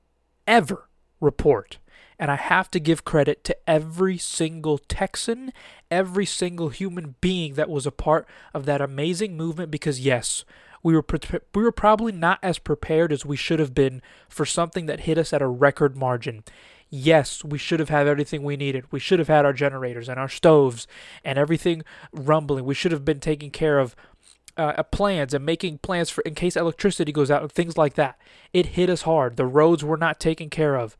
ever 0.46 0.88
report. 1.20 1.78
And 2.18 2.30
I 2.30 2.36
have 2.36 2.70
to 2.70 2.80
give 2.80 3.04
credit 3.04 3.44
to 3.44 3.56
every 3.68 4.16
single 4.16 4.78
Texan, 4.78 5.52
every 5.90 6.24
single 6.24 6.70
human 6.70 7.16
being 7.20 7.54
that 7.54 7.68
was 7.68 7.86
a 7.86 7.90
part 7.90 8.26
of 8.54 8.64
that 8.64 8.80
amazing 8.80 9.36
movement 9.36 9.70
because, 9.70 10.00
yes, 10.00 10.44
we 10.82 10.94
were, 10.94 11.02
pre- 11.02 11.40
we 11.54 11.62
were 11.62 11.72
probably 11.72 12.12
not 12.12 12.38
as 12.42 12.58
prepared 12.58 13.12
as 13.12 13.26
we 13.26 13.36
should 13.36 13.58
have 13.58 13.74
been 13.74 14.00
for 14.28 14.46
something 14.46 14.86
that 14.86 15.00
hit 15.00 15.18
us 15.18 15.32
at 15.32 15.42
a 15.42 15.46
record 15.46 15.96
margin. 15.96 16.42
Yes, 16.88 17.44
we 17.44 17.58
should 17.58 17.80
have 17.80 17.88
had 17.88 18.06
everything 18.06 18.42
we 18.44 18.56
needed. 18.56 18.84
We 18.90 19.00
should 19.00 19.18
have 19.18 19.28
had 19.28 19.44
our 19.44 19.52
generators 19.52 20.08
and 20.08 20.18
our 20.18 20.28
stoves 20.28 20.86
and 21.24 21.38
everything 21.38 21.82
rumbling. 22.12 22.64
We 22.64 22.74
should 22.74 22.92
have 22.92 23.04
been 23.04 23.20
taking 23.20 23.50
care 23.50 23.78
of 23.78 23.96
uh, 24.56 24.82
plans 24.84 25.34
and 25.34 25.44
making 25.44 25.78
plans 25.78 26.10
for 26.10 26.22
in 26.22 26.34
case 26.34 26.56
electricity 26.56 27.12
goes 27.12 27.30
out 27.30 27.42
and 27.42 27.52
things 27.52 27.76
like 27.76 27.94
that. 27.94 28.18
It 28.52 28.66
hit 28.66 28.90
us 28.90 29.02
hard. 29.02 29.36
The 29.36 29.46
roads 29.46 29.84
were 29.84 29.96
not 29.96 30.20
taken 30.20 30.50
care 30.50 30.76
of. 30.76 30.96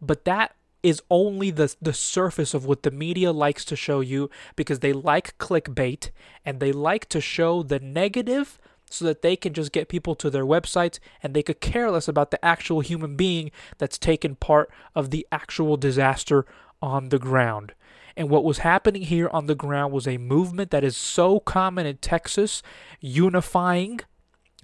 But 0.00 0.24
that 0.24 0.54
is 0.82 1.02
only 1.10 1.50
the 1.50 1.74
the 1.80 1.92
surface 1.92 2.54
of 2.54 2.64
what 2.64 2.82
the 2.82 2.90
media 2.90 3.32
likes 3.32 3.64
to 3.66 3.76
show 3.76 4.00
you 4.00 4.30
because 4.56 4.80
they 4.80 4.92
like 4.92 5.36
clickbait 5.38 6.10
and 6.44 6.58
they 6.58 6.72
like 6.72 7.08
to 7.10 7.20
show 7.20 7.62
the 7.62 7.78
negative 7.78 8.58
so 8.90 9.04
that 9.04 9.22
they 9.22 9.36
can 9.36 9.54
just 9.54 9.72
get 9.72 9.88
people 9.88 10.14
to 10.16 10.30
their 10.30 10.44
websites 10.44 10.98
and 11.22 11.32
they 11.32 11.42
could 11.42 11.60
care 11.60 11.90
less 11.90 12.08
about 12.08 12.30
the 12.30 12.44
actual 12.44 12.80
human 12.80 13.14
being 13.14 13.50
that's 13.78 13.98
taken 13.98 14.34
part 14.34 14.70
of 14.94 15.10
the 15.10 15.26
actual 15.30 15.76
disaster 15.76 16.44
on 16.82 17.10
the 17.10 17.18
ground. 17.18 17.72
And 18.16 18.28
what 18.28 18.44
was 18.44 18.58
happening 18.58 19.02
here 19.02 19.28
on 19.28 19.46
the 19.46 19.54
ground 19.54 19.92
was 19.92 20.06
a 20.06 20.18
movement 20.18 20.70
that 20.70 20.84
is 20.84 20.96
so 20.96 21.40
common 21.40 21.86
in 21.86 21.98
Texas, 21.98 22.62
unifying, 23.00 24.00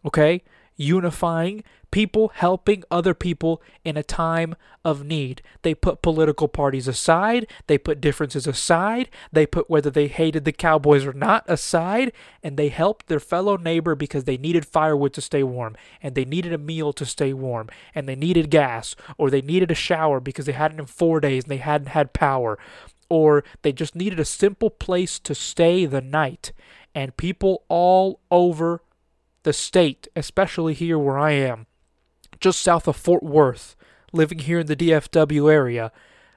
okay? 0.05 0.43
Unifying 0.77 1.65
people 1.91 2.31
helping 2.35 2.83
other 2.91 3.15
people 3.15 3.63
in 3.85 3.97
a 3.97 4.03
time 4.03 4.55
of 4.85 5.05
need. 5.05 5.41
They 5.63 5.75
put 5.75 6.03
political 6.03 6.49
parties 6.49 6.87
aside, 6.87 7.47
they 7.69 7.79
put 7.79 8.01
differences 8.01 8.47
aside, 8.47 9.09
they 9.33 9.47
put 9.47 9.71
whether 9.71 9.89
they 9.89 10.07
hated 10.09 10.45
the 10.45 10.53
Cowboys 10.53 11.07
or 11.07 11.13
not 11.13 11.45
aside, 11.49 12.13
and 12.43 12.57
they 12.57 12.69
helped 12.69 13.07
their 13.07 13.21
fellow 13.21 13.57
neighbor 13.57 13.95
because 13.95 14.25
they 14.25 14.37
needed 14.37 14.67
firewood 14.67 15.13
to 15.15 15.21
stay 15.21 15.43
warm, 15.43 15.77
and 16.03 16.15
they 16.15 16.25
needed 16.25 16.53
a 16.53 16.59
meal 16.59 16.93
to 16.93 17.07
stay 17.07 17.33
warm, 17.33 17.69
and 17.95 18.09
they 18.09 18.17
needed 18.17 18.51
gas, 18.51 18.95
or 19.17 19.31
they 19.31 19.43
needed 19.43 19.71
a 19.71 19.75
shower 19.75 20.21
because 20.21 20.47
they 20.47 20.53
hadn't 20.53 20.81
in 20.81 20.87
four 20.87 21.21
days 21.21 21.45
and 21.45 21.51
they 21.51 21.57
hadn't 21.57 21.89
had 21.89 22.13
power, 22.13 22.59
or 23.09 23.45
they 23.63 23.73
just 23.73 23.95
needed 23.95 24.21
a 24.21 24.25
simple 24.25 24.71
place 24.71 25.19
to 25.21 25.35
stay 25.35 25.87
the 25.87 26.01
night. 26.01 26.53
And 26.95 27.17
people 27.17 27.65
all 27.69 28.21
over 28.31 28.83
the 29.43 29.53
state, 29.53 30.09
especially 30.17 30.75
here 30.75 30.99
where 30.99 31.19
I 31.19 31.33
am, 31.33 31.67
just 32.41 32.61
south 32.61 32.89
of 32.89 32.97
Fort 32.97 33.23
Worth, 33.23 33.77
living 34.13 34.41
here 34.41 34.61
in 34.61 34.67
the 34.67 34.77
DFW 34.77 35.53
area, 35.53 35.93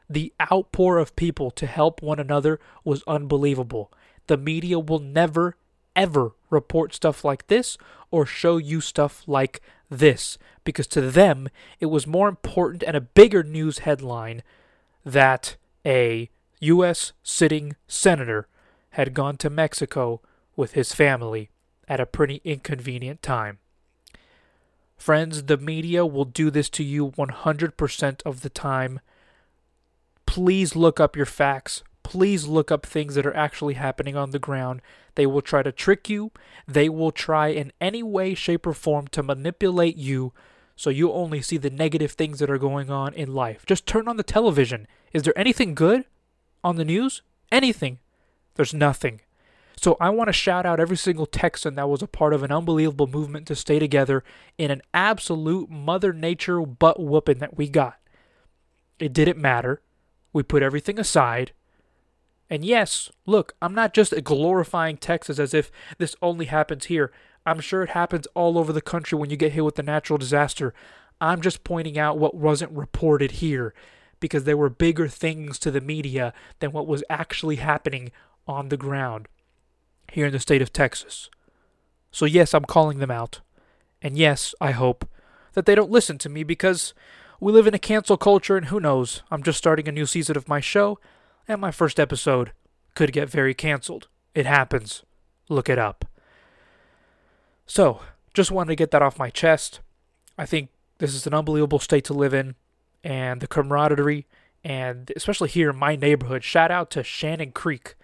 the 0.09 0.33
outpour 0.51 0.97
of 0.97 1.15
people 1.15 1.51
to 1.51 1.67
help 1.67 2.01
one 2.01 2.19
another 2.19 2.59
was 2.83 3.03
unbelievable. 3.07 3.91
The 4.27 4.37
media 4.37 4.79
will 4.79 4.99
never, 4.99 5.55
ever 5.95 6.31
report 6.49 6.93
stuff 6.93 7.23
like 7.23 7.47
this 7.47 7.77
or 8.11 8.25
show 8.25 8.57
you 8.57 8.81
stuff 8.81 9.23
like 9.27 9.61
this 9.89 10.37
because 10.63 10.87
to 10.87 11.01
them 11.01 11.49
it 11.79 11.87
was 11.87 12.07
more 12.07 12.27
important 12.27 12.83
and 12.83 12.95
a 12.95 13.01
bigger 13.01 13.43
news 13.43 13.79
headline 13.79 14.43
that 15.05 15.55
a 15.85 16.29
U.S. 16.59 17.13
sitting 17.23 17.75
senator 17.87 18.47
had 18.91 19.13
gone 19.13 19.37
to 19.37 19.49
Mexico 19.49 20.21
with 20.55 20.73
his 20.73 20.93
family 20.93 21.49
at 21.87 21.99
a 21.99 22.05
pretty 22.05 22.41
inconvenient 22.43 23.21
time. 23.21 23.59
Friends, 24.97 25.43
the 25.43 25.57
media 25.57 26.05
will 26.05 26.25
do 26.25 26.51
this 26.51 26.69
to 26.71 26.83
you 26.83 27.11
100% 27.11 28.21
of 28.25 28.41
the 28.41 28.49
time. 28.49 28.99
Please 30.25 30.75
look 30.75 30.99
up 30.99 31.15
your 31.15 31.25
facts. 31.25 31.83
Please 32.03 32.47
look 32.47 32.71
up 32.71 32.85
things 32.85 33.15
that 33.15 33.25
are 33.25 33.35
actually 33.35 33.75
happening 33.75 34.17
on 34.17 34.31
the 34.31 34.39
ground. 34.39 34.81
They 35.15 35.25
will 35.25 35.41
try 35.41 35.63
to 35.63 35.71
trick 35.71 36.09
you. 36.09 36.31
They 36.67 36.89
will 36.89 37.11
try 37.11 37.47
in 37.47 37.71
any 37.79 38.03
way, 38.03 38.33
shape, 38.33 38.67
or 38.67 38.73
form 38.73 39.07
to 39.09 39.23
manipulate 39.23 39.95
you 39.95 40.33
so 40.75 40.89
you 40.89 41.11
only 41.11 41.41
see 41.41 41.57
the 41.57 41.69
negative 41.69 42.11
things 42.11 42.39
that 42.39 42.49
are 42.49 42.57
going 42.57 42.89
on 42.89 43.13
in 43.13 43.33
life. 43.33 43.65
Just 43.65 43.85
turn 43.85 44.07
on 44.07 44.17
the 44.17 44.23
television. 44.23 44.87
Is 45.13 45.23
there 45.23 45.37
anything 45.37 45.75
good 45.75 46.05
on 46.63 46.75
the 46.75 46.85
news? 46.85 47.21
Anything. 47.51 47.99
There's 48.55 48.73
nothing. 48.73 49.21
So 49.77 49.95
I 50.01 50.09
want 50.09 50.27
to 50.27 50.33
shout 50.33 50.65
out 50.65 50.81
every 50.81 50.97
single 50.97 51.25
Texan 51.25 51.75
that 51.75 51.87
was 51.87 52.01
a 52.01 52.07
part 52.07 52.33
of 52.33 52.43
an 52.43 52.51
unbelievable 52.51 53.07
movement 53.07 53.47
to 53.47 53.55
stay 53.55 53.79
together 53.79 54.25
in 54.57 54.71
an 54.71 54.81
absolute 54.93 55.69
Mother 55.69 56.11
Nature 56.11 56.59
butt 56.61 56.99
whooping 56.99 57.37
that 57.39 57.55
we 57.57 57.69
got. 57.69 57.97
It 58.99 59.13
didn't 59.13 59.37
matter. 59.37 59.81
We 60.33 60.43
put 60.43 60.63
everything 60.63 60.99
aside. 60.99 61.53
And 62.49 62.65
yes, 62.65 63.09
look, 63.25 63.53
I'm 63.61 63.73
not 63.73 63.93
just 63.93 64.13
glorifying 64.23 64.97
Texas 64.97 65.39
as 65.39 65.53
if 65.53 65.71
this 65.97 66.15
only 66.21 66.47
happens 66.47 66.85
here. 66.85 67.13
I'm 67.45 67.61
sure 67.61 67.83
it 67.83 67.91
happens 67.91 68.27
all 68.33 68.57
over 68.57 68.73
the 68.73 68.81
country 68.81 69.17
when 69.17 69.29
you 69.29 69.37
get 69.37 69.53
hit 69.53 69.63
with 69.63 69.79
a 69.79 69.83
natural 69.83 70.17
disaster. 70.17 70.73
I'm 71.21 71.39
just 71.39 71.63
pointing 71.63 71.97
out 71.97 72.17
what 72.17 72.35
wasn't 72.35 72.71
reported 72.71 73.31
here 73.31 73.73
because 74.19 74.43
there 74.43 74.57
were 74.57 74.69
bigger 74.69 75.07
things 75.07 75.59
to 75.59 75.71
the 75.71 75.81
media 75.81 76.33
than 76.59 76.71
what 76.71 76.87
was 76.87 77.03
actually 77.09 77.57
happening 77.57 78.11
on 78.47 78.69
the 78.69 78.77
ground 78.77 79.27
here 80.11 80.25
in 80.25 80.31
the 80.31 80.39
state 80.39 80.61
of 80.61 80.73
Texas. 80.73 81.29
So, 82.11 82.25
yes, 82.25 82.53
I'm 82.53 82.65
calling 82.65 82.99
them 82.99 83.11
out. 83.11 83.41
And 84.01 84.17
yes, 84.17 84.55
I 84.59 84.71
hope 84.71 85.07
that 85.53 85.65
they 85.65 85.75
don't 85.75 85.91
listen 85.91 86.17
to 86.19 86.29
me 86.29 86.43
because 86.43 86.93
we 87.39 87.51
live 87.51 87.67
in 87.67 87.73
a 87.73 87.79
cancel 87.79 88.17
culture, 88.17 88.57
and 88.57 88.67
who 88.67 88.79
knows, 88.79 89.23
I'm 89.31 89.43
just 89.43 89.57
starting 89.57 89.87
a 89.87 89.91
new 89.91 90.05
season 90.05 90.35
of 90.35 90.49
my 90.49 90.59
show, 90.59 90.99
and 91.47 91.61
my 91.61 91.71
first 91.71 91.99
episode 91.99 92.51
could 92.95 93.13
get 93.13 93.29
very 93.29 93.53
canceled. 93.53 94.07
It 94.35 94.45
happens. 94.45 95.03
Look 95.47 95.69
it 95.69 95.79
up. 95.79 96.05
So, 97.65 98.01
just 98.33 98.51
wanted 98.51 98.69
to 98.69 98.75
get 98.75 98.91
that 98.91 99.01
off 99.01 99.19
my 99.19 99.29
chest. 99.29 99.79
I 100.37 100.45
think 100.45 100.69
this 100.97 101.13
is 101.13 101.27
an 101.27 101.33
unbelievable 101.33 101.79
state 101.79 102.03
to 102.05 102.13
live 102.13 102.33
in, 102.33 102.55
and 103.03 103.41
the 103.41 103.47
camaraderie, 103.47 104.27
and 104.63 105.11
especially 105.15 105.49
here 105.49 105.69
in 105.69 105.77
my 105.77 105.95
neighborhood. 105.95 106.43
Shout 106.43 106.71
out 106.71 106.91
to 106.91 107.03
Shannon 107.03 107.51
Creek. 107.51 107.95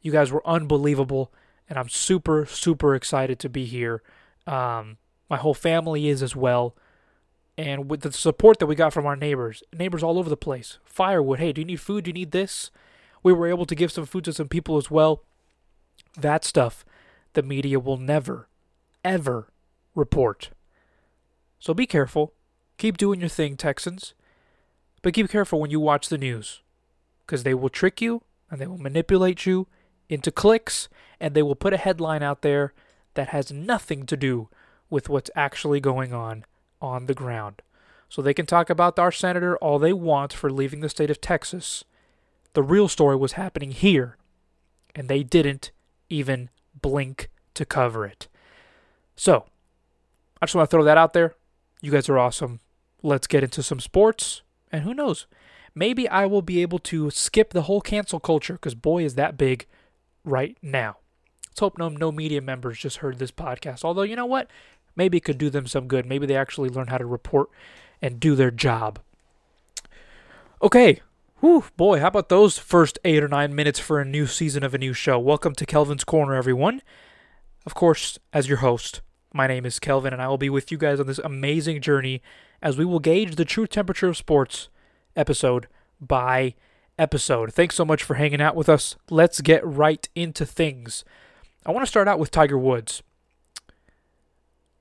You 0.00 0.12
guys 0.12 0.32
were 0.32 0.46
unbelievable 0.46 1.32
and 1.70 1.78
I'm 1.78 1.88
super, 1.88 2.44
super 2.46 2.96
excited 2.96 3.38
to 3.38 3.48
be 3.48 3.64
here. 3.64 4.02
Um, 4.46 4.98
my 5.30 5.36
whole 5.36 5.54
family 5.54 6.08
is 6.08 6.22
as 6.22 6.34
well. 6.34 6.74
And 7.56 7.88
with 7.88 8.00
the 8.00 8.12
support 8.12 8.58
that 8.58 8.66
we 8.66 8.74
got 8.74 8.92
from 8.92 9.06
our 9.06 9.14
neighbors, 9.14 9.62
neighbors 9.72 10.02
all 10.02 10.18
over 10.18 10.28
the 10.28 10.36
place, 10.36 10.78
firewood, 10.84 11.38
hey, 11.38 11.52
do 11.52 11.60
you 11.60 11.66
need 11.66 11.80
food? 11.80 12.04
Do 12.04 12.08
you 12.08 12.14
need 12.14 12.32
this? 12.32 12.70
We 13.22 13.32
were 13.32 13.46
able 13.46 13.66
to 13.66 13.74
give 13.74 13.92
some 13.92 14.06
food 14.06 14.24
to 14.24 14.32
some 14.32 14.48
people 14.48 14.76
as 14.76 14.90
well. 14.90 15.22
That 16.18 16.44
stuff 16.44 16.84
the 17.34 17.42
media 17.42 17.78
will 17.78 17.96
never, 17.96 18.48
ever 19.04 19.52
report. 19.94 20.50
So 21.60 21.72
be 21.72 21.86
careful. 21.86 22.32
Keep 22.78 22.98
doing 22.98 23.20
your 23.20 23.28
thing, 23.28 23.56
Texans. 23.56 24.14
But 25.02 25.14
keep 25.14 25.30
careful 25.30 25.60
when 25.60 25.70
you 25.70 25.80
watch 25.80 26.08
the 26.08 26.18
news, 26.18 26.60
because 27.24 27.42
they 27.42 27.54
will 27.54 27.68
trick 27.68 28.00
you 28.00 28.22
and 28.50 28.60
they 28.60 28.66
will 28.66 28.78
manipulate 28.78 29.46
you 29.46 29.66
into 30.08 30.30
clicks 30.30 30.88
and 31.18 31.34
they 31.34 31.42
will 31.42 31.54
put 31.54 31.72
a 31.72 31.78
headline 31.78 32.22
out 32.22 32.42
there 32.42 32.74
that 33.14 33.28
has 33.28 33.52
nothing 33.52 34.06
to 34.06 34.16
do 34.16 34.48
with 34.88 35.08
what's 35.08 35.30
actually 35.34 35.80
going 35.80 36.12
on 36.12 36.44
on 36.82 37.06
the 37.06 37.14
ground. 37.14 37.62
So 38.08 38.20
they 38.20 38.34
can 38.34 38.46
talk 38.46 38.68
about 38.68 38.98
our 38.98 39.12
senator 39.12 39.56
all 39.58 39.78
they 39.78 39.92
want 39.92 40.32
for 40.32 40.50
leaving 40.50 40.80
the 40.80 40.88
state 40.88 41.10
of 41.10 41.20
Texas. 41.20 41.84
The 42.54 42.62
real 42.62 42.88
story 42.88 43.16
was 43.16 43.32
happening 43.32 43.70
here, 43.70 44.16
and 44.94 45.08
they 45.08 45.22
didn't 45.22 45.70
even 46.08 46.50
blink 46.80 47.30
to 47.54 47.64
cover 47.64 48.04
it. 48.04 48.26
So, 49.14 49.44
I 50.42 50.46
just 50.46 50.56
want 50.56 50.68
to 50.68 50.74
throw 50.74 50.84
that 50.84 50.98
out 50.98 51.12
there. 51.12 51.34
You 51.80 51.92
guys 51.92 52.08
are 52.08 52.18
awesome. 52.18 52.58
Let's 53.02 53.28
get 53.28 53.44
into 53.44 53.62
some 53.62 53.78
sports, 53.78 54.42
and 54.72 54.84
who 54.84 54.94
knows? 54.94 55.26
Maybe 55.74 56.08
I 56.08 56.26
will 56.26 56.42
be 56.42 56.62
able 56.62 56.78
to 56.80 57.10
skip 57.10 57.52
the 57.52 57.62
whole 57.62 57.80
cancel 57.80 58.20
culture 58.20 58.54
because 58.54 58.74
boy, 58.74 59.04
is 59.04 59.14
that 59.14 59.38
big 59.38 59.66
right 60.24 60.56
now. 60.62 60.96
Let's 61.48 61.60
hope 61.60 61.78
no, 61.78 61.88
no 61.88 62.12
media 62.12 62.40
members 62.40 62.78
just 62.78 62.98
heard 62.98 63.18
this 63.18 63.30
podcast. 63.30 63.84
Although, 63.84 64.02
you 64.02 64.16
know 64.16 64.26
what? 64.26 64.48
Maybe 64.96 65.18
it 65.18 65.24
could 65.24 65.38
do 65.38 65.50
them 65.50 65.66
some 65.66 65.86
good. 65.86 66.06
Maybe 66.06 66.26
they 66.26 66.36
actually 66.36 66.68
learn 66.68 66.88
how 66.88 66.98
to 66.98 67.06
report 67.06 67.48
and 68.02 68.20
do 68.20 68.34
their 68.34 68.50
job. 68.50 68.98
Okay. 70.62 71.00
Whew, 71.40 71.64
boy, 71.76 72.00
how 72.00 72.08
about 72.08 72.28
those 72.28 72.58
first 72.58 72.98
eight 73.04 73.22
or 73.22 73.28
nine 73.28 73.54
minutes 73.54 73.78
for 73.78 73.98
a 73.98 74.04
new 74.04 74.26
season 74.26 74.62
of 74.62 74.74
a 74.74 74.78
new 74.78 74.92
show? 74.92 75.18
Welcome 75.18 75.54
to 75.54 75.64
Kelvin's 75.64 76.04
Corner, 76.04 76.34
everyone. 76.34 76.82
Of 77.64 77.74
course, 77.74 78.18
as 78.32 78.46
your 78.46 78.58
host, 78.58 79.00
my 79.32 79.46
name 79.46 79.64
is 79.64 79.78
Kelvin, 79.78 80.12
and 80.12 80.20
I 80.20 80.28
will 80.28 80.38
be 80.38 80.50
with 80.50 80.72
you 80.72 80.78
guys 80.78 80.98
on 80.98 81.06
this 81.06 81.20
amazing 81.20 81.80
journey 81.80 82.22
as 82.60 82.76
we 82.76 82.84
will 82.84 82.98
gauge 82.98 83.36
the 83.36 83.44
true 83.44 83.66
temperature 83.66 84.08
of 84.08 84.16
sports 84.16 84.68
episode 85.14 85.68
by 86.00 86.54
episode. 86.98 87.52
Thanks 87.52 87.76
so 87.76 87.84
much 87.84 88.02
for 88.02 88.14
hanging 88.14 88.40
out 88.40 88.56
with 88.56 88.68
us. 88.68 88.96
Let's 89.08 89.40
get 89.40 89.64
right 89.64 90.08
into 90.14 90.44
things. 90.44 91.04
I 91.64 91.70
want 91.70 91.84
to 91.84 91.90
start 91.90 92.08
out 92.08 92.18
with 92.18 92.30
Tiger 92.30 92.58
Woods. 92.58 93.02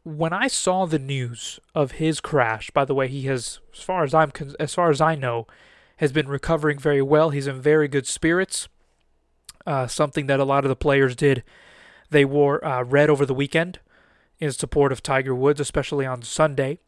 When 0.03 0.33
I 0.33 0.47
saw 0.47 0.85
the 0.85 0.99
news 0.99 1.59
of 1.75 1.93
his 1.93 2.19
crash, 2.19 2.71
by 2.71 2.85
the 2.85 2.95
way, 2.95 3.07
he 3.07 3.23
has, 3.23 3.59
as 3.73 3.83
far 3.83 4.03
as 4.03 4.13
I'm, 4.13 4.31
as 4.59 4.73
far 4.73 4.89
as 4.89 4.99
I 4.99 5.13
know, 5.13 5.45
has 5.97 6.11
been 6.11 6.27
recovering 6.27 6.79
very 6.79 7.01
well. 7.01 7.29
He's 7.29 7.47
in 7.47 7.61
very 7.61 7.87
good 7.87 8.07
spirits. 8.07 8.67
Uh, 9.67 9.85
something 9.85 10.25
that 10.27 10.39
a 10.39 10.45
lot 10.45 10.65
of 10.65 10.69
the 10.69 10.75
players 10.75 11.15
did. 11.15 11.43
They 12.09 12.25
wore 12.25 12.63
uh, 12.65 12.83
red 12.83 13.09
over 13.09 13.25
the 13.25 13.35
weekend 13.35 13.79
in 14.39 14.51
support 14.51 14.91
of 14.91 15.03
Tiger 15.03 15.35
Woods, 15.35 15.59
especially 15.59 16.05
on 16.05 16.21
Sunday, 16.21 16.79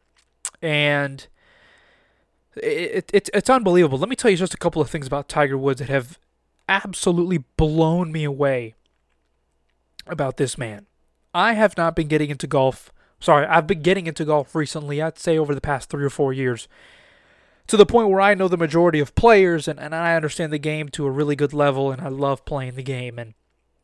and 0.61 1.27
it, 2.55 3.09
it, 3.13 3.29
it's 3.33 3.49
unbelievable. 3.49 3.97
Let 3.97 4.09
me 4.09 4.15
tell 4.15 4.31
you 4.31 4.37
just 4.37 4.53
a 4.53 4.57
couple 4.57 4.81
of 4.81 4.89
things 4.89 5.07
about 5.07 5.29
Tiger 5.29 5.57
Woods 5.57 5.79
that 5.79 5.89
have 5.89 6.17
absolutely 6.67 7.39
blown 7.57 8.11
me 8.11 8.23
away 8.23 8.75
about 10.07 10.37
this 10.37 10.57
man. 10.57 10.85
I 11.33 11.53
have 11.53 11.77
not 11.77 11.95
been 11.95 12.07
getting 12.07 12.29
into 12.29 12.47
golf. 12.47 12.91
Sorry, 13.19 13.45
I've 13.45 13.67
been 13.67 13.81
getting 13.81 14.07
into 14.07 14.25
golf 14.25 14.55
recently, 14.55 15.01
I'd 15.01 15.19
say 15.19 15.37
over 15.37 15.53
the 15.53 15.61
past 15.61 15.89
three 15.89 16.03
or 16.03 16.09
four 16.09 16.33
years, 16.33 16.67
to 17.67 17.77
the 17.77 17.85
point 17.85 18.09
where 18.09 18.19
I 18.19 18.33
know 18.33 18.47
the 18.47 18.57
majority 18.57 18.99
of 18.99 19.15
players 19.15 19.67
and, 19.67 19.79
and 19.79 19.93
I 19.93 20.15
understand 20.15 20.51
the 20.51 20.57
game 20.57 20.89
to 20.89 21.05
a 21.05 21.11
really 21.11 21.35
good 21.35 21.53
level 21.53 21.91
and 21.91 22.01
I 22.01 22.09
love 22.09 22.43
playing 22.45 22.75
the 22.75 22.83
game. 22.83 23.19
And 23.19 23.33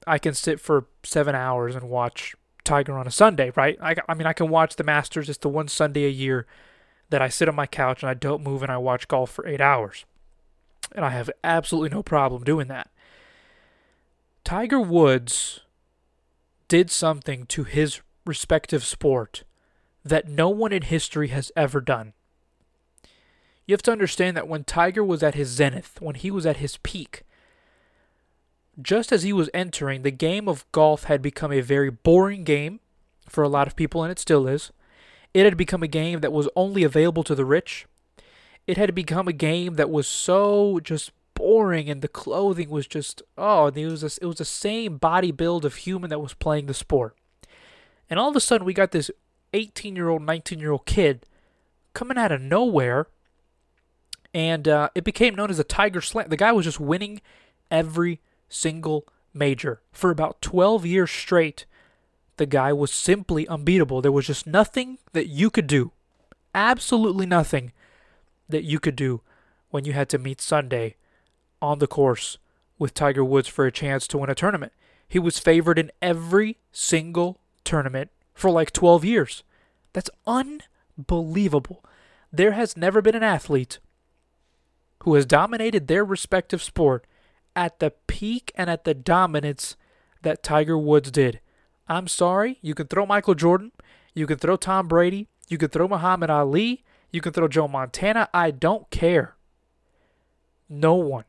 I 0.05 0.17
can 0.17 0.33
sit 0.33 0.59
for 0.59 0.87
seven 1.03 1.35
hours 1.35 1.75
and 1.75 1.89
watch 1.89 2.35
Tiger 2.67 2.97
on 2.97 3.07
a 3.07 3.11
Sunday, 3.11 3.51
right? 3.55 3.77
I, 3.81 3.95
I 4.09 4.13
mean, 4.13 4.27
I 4.27 4.33
can 4.33 4.49
watch 4.49 4.75
the 4.75 4.83
Masters. 4.83 5.29
It's 5.29 5.37
the 5.37 5.49
one 5.49 5.67
Sunday 5.67 6.05
a 6.05 6.09
year 6.09 6.45
that 7.09 7.21
I 7.21 7.29
sit 7.29 7.47
on 7.47 7.55
my 7.55 7.65
couch 7.65 8.03
and 8.03 8.09
I 8.09 8.13
don't 8.13 8.43
move 8.43 8.61
and 8.61 8.71
I 8.71 8.77
watch 8.77 9.07
golf 9.07 9.31
for 9.31 9.47
eight 9.47 9.61
hours. 9.61 10.05
And 10.93 11.05
I 11.05 11.09
have 11.09 11.29
absolutely 11.43 11.89
no 11.89 12.03
problem 12.03 12.43
doing 12.43 12.67
that. 12.67 12.89
Tiger 14.43 14.79
Woods 14.79 15.61
did 16.67 16.91
something 16.91 17.45
to 17.47 17.63
his 17.63 18.01
respective 18.25 18.83
sport 18.83 19.43
that 20.03 20.27
no 20.27 20.49
one 20.49 20.73
in 20.73 20.83
history 20.83 21.29
has 21.29 21.51
ever 21.55 21.79
done. 21.79 22.13
You 23.65 23.73
have 23.73 23.81
to 23.83 23.91
understand 23.91 24.35
that 24.37 24.47
when 24.47 24.63
Tiger 24.63 25.03
was 25.03 25.23
at 25.23 25.35
his 25.35 25.49
zenith, 25.49 26.01
when 26.01 26.15
he 26.15 26.31
was 26.31 26.45
at 26.45 26.57
his 26.57 26.77
peak, 26.83 27.23
just 28.81 29.11
as 29.11 29.23
he 29.23 29.33
was 29.33 29.49
entering, 29.53 30.01
the 30.01 30.11
game 30.11 30.47
of 30.47 30.69
golf 30.71 31.05
had 31.05 31.21
become 31.21 31.51
a 31.51 31.61
very 31.61 31.89
boring 31.89 32.43
game 32.43 32.79
for 33.27 33.43
a 33.43 33.49
lot 33.49 33.67
of 33.67 33.75
people, 33.75 34.03
and 34.03 34.11
it 34.11 34.19
still 34.19 34.47
is. 34.47 34.71
It 35.33 35.45
had 35.45 35.57
become 35.57 35.83
a 35.83 35.87
game 35.87 36.21
that 36.21 36.31
was 36.31 36.49
only 36.55 36.83
available 36.83 37.23
to 37.23 37.35
the 37.35 37.45
rich. 37.45 37.85
It 38.65 38.77
had 38.77 38.93
become 38.95 39.27
a 39.27 39.33
game 39.33 39.75
that 39.75 39.89
was 39.89 40.07
so 40.07 40.79
just 40.79 41.11
boring 41.33 41.89
and 41.89 42.01
the 42.01 42.07
clothing 42.07 42.67
was 42.67 42.87
just 42.87 43.21
oh 43.37 43.67
it 43.67 43.85
was 43.85 44.01
a, 44.01 44.09
it 44.19 44.25
was 44.25 44.37
the 44.37 44.45
same 44.45 44.97
body 44.97 45.31
build 45.31 45.65
of 45.65 45.75
human 45.75 46.09
that 46.09 46.19
was 46.19 46.33
playing 46.33 46.65
the 46.65 46.73
sport. 46.73 47.15
And 48.09 48.19
all 48.19 48.29
of 48.29 48.35
a 48.35 48.39
sudden 48.39 48.65
we 48.65 48.73
got 48.73 48.91
this 48.91 49.11
18 49.53 49.95
year 49.95 50.09
old, 50.09 50.23
19 50.23 50.59
year 50.59 50.71
old 50.71 50.85
kid 50.85 51.25
coming 51.93 52.17
out 52.17 52.31
of 52.31 52.41
nowhere, 52.41 53.07
and 54.33 54.67
uh, 54.67 54.89
it 54.95 55.03
became 55.03 55.35
known 55.35 55.49
as 55.49 55.59
a 55.59 55.63
Tiger 55.63 56.01
Slam. 56.01 56.29
The 56.29 56.37
guy 56.37 56.51
was 56.51 56.65
just 56.65 56.79
winning 56.79 57.21
every 57.71 58.19
single 58.49 59.07
major 59.33 59.81
for 59.91 60.09
about 60.09 60.41
12 60.41 60.85
years 60.85 61.11
straight. 61.11 61.65
The 62.37 62.45
guy 62.45 62.73
was 62.73 62.91
simply 62.91 63.47
unbeatable. 63.47 64.01
There 64.01 64.11
was 64.11 64.27
just 64.27 64.47
nothing 64.47 64.99
that 65.13 65.27
you 65.27 65.49
could 65.49 65.67
do, 65.67 65.91
absolutely 66.53 67.25
nothing 67.25 67.71
that 68.49 68.63
you 68.63 68.79
could 68.79 68.95
do 68.95 69.21
when 69.69 69.85
you 69.85 69.93
had 69.93 70.09
to 70.09 70.17
meet 70.17 70.41
Sunday 70.41 70.95
on 71.61 71.79
the 71.79 71.87
course 71.87 72.37
with 72.77 72.93
Tiger 72.93 73.23
Woods 73.23 73.47
for 73.47 73.65
a 73.65 73.71
chance 73.71 74.07
to 74.07 74.17
win 74.17 74.29
a 74.29 74.35
tournament. 74.35 74.71
He 75.07 75.19
was 75.19 75.39
favored 75.39 75.79
in 75.79 75.91
every 76.01 76.57
single 76.71 77.39
tournament 77.63 78.11
for 78.33 78.51
like 78.51 78.71
12 78.71 79.03
years. 79.03 79.43
That's 79.93 80.09
unbelievable. 80.25 81.83
There 82.31 82.51
has 82.51 82.77
never 82.77 83.01
been 83.01 83.15
an 83.15 83.23
athlete 83.23 83.79
who 85.03 85.15
has 85.15 85.25
dominated 85.25 85.87
their 85.87 86.03
respective 86.03 86.61
sport 86.61 87.05
at 87.57 87.79
the 87.79 87.89
peak 88.05 88.51
and 88.55 88.69
at 88.69 88.83
the 88.83 88.93
dominance 88.93 89.75
that 90.21 90.43
Tiger 90.43 90.77
Woods 90.77 91.09
did. 91.09 91.41
I'm 91.89 92.07
sorry, 92.07 92.59
you 92.61 92.75
can 92.75 92.85
throw 92.85 93.05
Michael 93.05 93.33
Jordan, 93.33 93.71
you 94.13 94.27
can 94.27 94.37
throw 94.37 94.57
Tom 94.57 94.87
Brady, 94.87 95.27
you 95.47 95.57
can 95.57 95.69
throw 95.69 95.87
Muhammad 95.87 96.29
Ali, 96.29 96.83
you 97.11 97.19
can 97.19 97.33
throw 97.33 97.47
Joe 97.47 97.67
Montana. 97.67 98.29
I 98.31 98.51
don't 98.51 98.89
care. 98.91 99.35
No 100.69 100.93
one, 100.93 101.23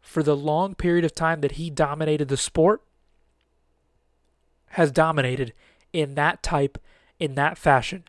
for 0.00 0.22
the 0.22 0.36
long 0.36 0.74
period 0.74 1.04
of 1.04 1.14
time 1.14 1.42
that 1.42 1.52
he 1.52 1.68
dominated 1.68 2.28
the 2.28 2.36
sport, 2.38 2.82
has 4.70 4.90
dominated 4.90 5.52
in 5.92 6.14
that 6.14 6.42
type, 6.42 6.78
in 7.18 7.34
that 7.34 7.58
fashion. 7.58 8.04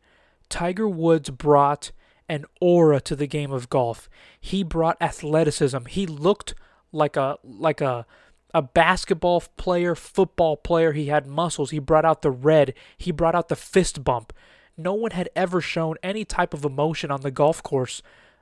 Tiger 0.48 0.88
Woods 0.88 1.30
brought 1.32 1.92
an 2.30 2.46
aura 2.62 3.02
to 3.02 3.16
the 3.16 3.28
game 3.28 3.52
of 3.52 3.70
golf. 3.70 4.08
He 4.40 4.64
brought 4.64 4.96
athleticism. 5.02 5.86
He 5.86 6.06
looked 6.06 6.54
like 6.92 7.16
a 7.16 7.38
like 7.44 7.82
a 7.82 8.06
a 8.54 8.62
basketball 8.62 9.42
player, 9.58 9.96
football 9.96 10.58
player. 10.58 10.92
He 10.92 11.08
had 11.08 11.26
muscles. 11.26 11.72
He 11.72 11.80
brought 11.80 12.06
out 12.06 12.22
the 12.22 12.32
red. 12.32 12.74
He 12.98 13.12
brought 13.12 13.36
out 13.36 13.48
the 13.48 13.56
fist 13.56 14.04
bump. 14.04 14.34
No 14.78 14.94
one 14.94 15.12
had 15.12 15.30
ever 15.36 15.62
shown 15.62 15.96
any 16.04 16.26
type 16.26 16.54
of 16.54 16.66
emotion 16.66 17.12
on 17.12 17.22
the 17.22 17.32
golf 17.32 17.64
course 17.64 18.02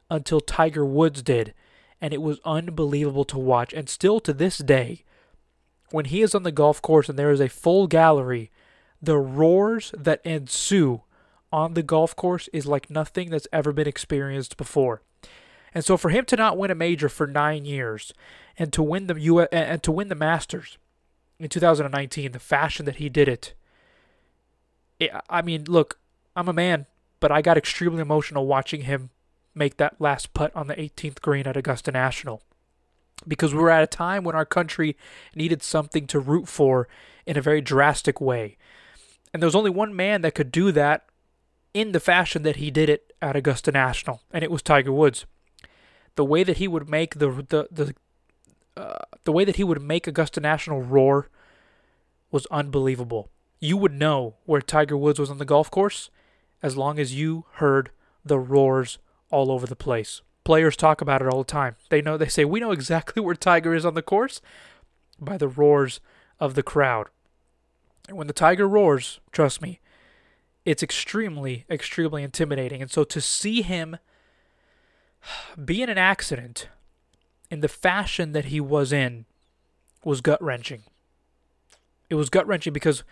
until 0.09 0.39
Tiger 0.39 0.85
Woods 0.85 1.21
did. 1.21 1.53
And 2.01 2.13
it 2.13 2.21
was 2.21 2.39
unbelievable 2.45 3.25
to 3.25 3.37
watch. 3.37 3.73
And 3.73 3.89
still 3.89 4.19
to 4.21 4.33
this 4.33 4.57
day, 4.57 5.03
when 5.91 6.05
he 6.05 6.21
is 6.21 6.33
on 6.33 6.43
the 6.43 6.51
golf 6.51 6.81
course 6.81 7.09
and 7.09 7.19
there 7.19 7.31
is 7.31 7.41
a 7.41 7.49
full 7.49 7.87
gallery, 7.87 8.51
the 9.01 9.17
roars 9.17 9.93
that 9.97 10.25
ensue 10.25 11.01
on 11.51 11.73
the 11.73 11.83
golf 11.83 12.15
course 12.15 12.47
is 12.53 12.65
like 12.65 12.89
nothing 12.89 13.29
that's 13.29 13.47
ever 13.51 13.73
been 13.73 13.87
experienced 13.87 14.55
before. 14.55 15.01
And 15.73 15.85
so 15.85 15.97
for 15.97 16.09
him 16.09 16.25
to 16.25 16.35
not 16.35 16.57
win 16.57 16.71
a 16.71 16.75
major 16.75 17.09
for 17.09 17.27
9 17.27 17.65
years 17.65 18.13
and 18.57 18.73
to 18.73 18.83
win 18.83 19.07
the 19.07 19.19
U 19.19 19.39
uh, 19.39 19.47
and 19.51 19.83
to 19.83 19.91
win 19.91 20.09
the 20.09 20.15
Masters 20.15 20.77
in 21.39 21.49
2019 21.49 22.31
the 22.31 22.39
fashion 22.39 22.85
that 22.85 22.97
he 22.97 23.09
did 23.09 23.27
it, 23.27 23.53
it 24.99 25.11
I 25.29 25.41
mean, 25.41 25.65
look, 25.67 25.99
I'm 26.35 26.49
a 26.49 26.53
man, 26.53 26.85
but 27.19 27.31
I 27.31 27.41
got 27.41 27.57
extremely 27.57 28.01
emotional 28.01 28.47
watching 28.47 28.81
him 28.81 29.09
make 29.55 29.77
that 29.77 29.99
last 29.99 30.33
putt 30.33 30.55
on 30.55 30.67
the 30.67 30.75
18th 30.75 31.21
green 31.21 31.47
at 31.47 31.57
Augusta 31.57 31.91
National 31.91 32.41
because 33.27 33.53
we 33.53 33.61
were 33.61 33.69
at 33.69 33.83
a 33.83 33.87
time 33.87 34.23
when 34.23 34.35
our 34.35 34.45
country 34.45 34.95
needed 35.35 35.61
something 35.61 36.07
to 36.07 36.19
root 36.19 36.47
for 36.47 36.87
in 37.25 37.37
a 37.37 37.41
very 37.41 37.61
drastic 37.61 38.21
way. 38.21 38.57
And 39.33 39.41
there 39.41 39.47
was 39.47 39.55
only 39.55 39.69
one 39.69 39.95
man 39.95 40.21
that 40.21 40.35
could 40.35 40.51
do 40.51 40.71
that 40.71 41.05
in 41.73 41.91
the 41.91 41.99
fashion 41.99 42.43
that 42.43 42.55
he 42.55 42.71
did 42.71 42.89
it 42.89 43.13
at 43.21 43.35
Augusta 43.35 43.71
National, 43.71 44.21
and 44.31 44.43
it 44.43 44.51
was 44.51 44.61
Tiger 44.61 44.91
Woods. 44.91 45.25
The 46.15 46.25
way 46.25 46.43
that 46.43 46.57
he 46.57 46.67
would 46.67 46.89
make 46.89 47.19
the 47.19 47.29
the 47.29 47.67
the 47.71 47.95
uh, 48.79 48.99
the 49.23 49.31
way 49.31 49.45
that 49.45 49.57
he 49.57 49.63
would 49.63 49.81
make 49.81 50.07
Augusta 50.07 50.39
National 50.39 50.81
roar 50.81 51.29
was 52.31 52.45
unbelievable. 52.47 53.29
You 53.59 53.75
would 53.77 53.91
know 53.91 54.35
where 54.45 54.61
Tiger 54.61 54.95
Woods 54.95 55.19
was 55.19 55.29
on 55.29 55.37
the 55.37 55.45
golf 55.45 55.69
course 55.69 56.09
as 56.61 56.77
long 56.77 56.99
as 56.99 57.13
you 57.13 57.45
heard 57.53 57.91
the 58.23 58.39
roars 58.39 58.97
all 59.29 59.51
over 59.51 59.65
the 59.65 59.75
place. 59.75 60.21
Players 60.43 60.75
talk 60.75 61.01
about 61.01 61.21
it 61.21 61.27
all 61.27 61.39
the 61.39 61.51
time. 61.51 61.75
They 61.89 62.01
know 62.01 62.17
they 62.17 62.27
say 62.27 62.45
we 62.45 62.59
know 62.59 62.71
exactly 62.71 63.21
where 63.23 63.35
Tiger 63.35 63.73
is 63.73 63.85
on 63.85 63.93
the 63.93 64.01
course 64.01 64.41
by 65.19 65.37
the 65.37 65.47
roars 65.47 65.99
of 66.39 66.55
the 66.55 66.63
crowd. 66.63 67.07
And 68.07 68.17
when 68.17 68.27
the 68.27 68.33
Tiger 68.33 68.67
roars, 68.67 69.19
trust 69.31 69.61
me, 69.61 69.79
it's 70.65 70.81
extremely, 70.81 71.65
extremely 71.69 72.23
intimidating. 72.23 72.81
And 72.81 72.89
so 72.89 73.03
to 73.03 73.21
see 73.21 73.61
him 73.61 73.97
be 75.63 75.81
in 75.81 75.89
an 75.89 75.97
accident 75.97 76.69
in 77.49 77.61
the 77.61 77.67
fashion 77.67 78.31
that 78.33 78.45
he 78.45 78.59
was 78.59 78.93
in 78.93 79.25
was 80.03 80.21
gut 80.21 80.41
wrenching. 80.41 80.83
It 82.09 82.15
was 82.15 82.29
gut 82.29 82.47
wrenching 82.47 82.73
because 82.73 83.03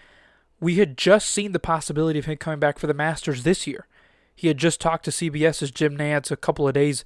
we 0.59 0.75
had 0.75 0.97
just 0.97 1.29
seen 1.29 1.51
the 1.51 1.59
possibility 1.59 2.19
of 2.19 2.25
him 2.25 2.37
coming 2.37 2.59
back 2.59 2.79
for 2.79 2.87
the 2.87 2.93
Masters 2.93 3.43
this 3.43 3.67
year. 3.67 3.87
He 4.35 4.47
had 4.47 4.57
just 4.57 4.79
talked 4.79 5.05
to 5.05 5.11
CBS's 5.11 5.71
Jim 5.71 5.97
Nantz 5.97 6.31
a 6.31 6.37
couple 6.37 6.67
of 6.67 6.73
days 6.73 7.03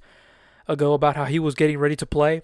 ago 0.68 0.92
about 0.92 1.16
how 1.16 1.24
he 1.24 1.38
was 1.38 1.54
getting 1.54 1.78
ready 1.78 1.96
to 1.96 2.06
play. 2.06 2.42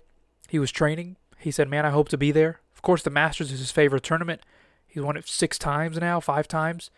He 0.49 0.59
was 0.59 0.73
training. 0.73 1.17
He 1.39 1.51
said, 1.51 1.69
Man, 1.69 1.87
I 1.87 1.91
hope 1.91 2.09
to 2.11 2.19
be 2.19 2.33
there. 2.33 2.61
Of 2.75 2.83
course, 2.83 3.03
the 3.03 3.11
Masters 3.11 3.53
is 3.53 3.61
his 3.61 3.71
favorite 3.71 4.03
tournament. 4.03 4.43
He's 4.87 5.03
won 5.03 5.17
it 5.17 5.29
six 5.29 5.59
times 5.59 5.99
now, 5.99 6.21
five 6.21 6.49
times. 6.49 6.91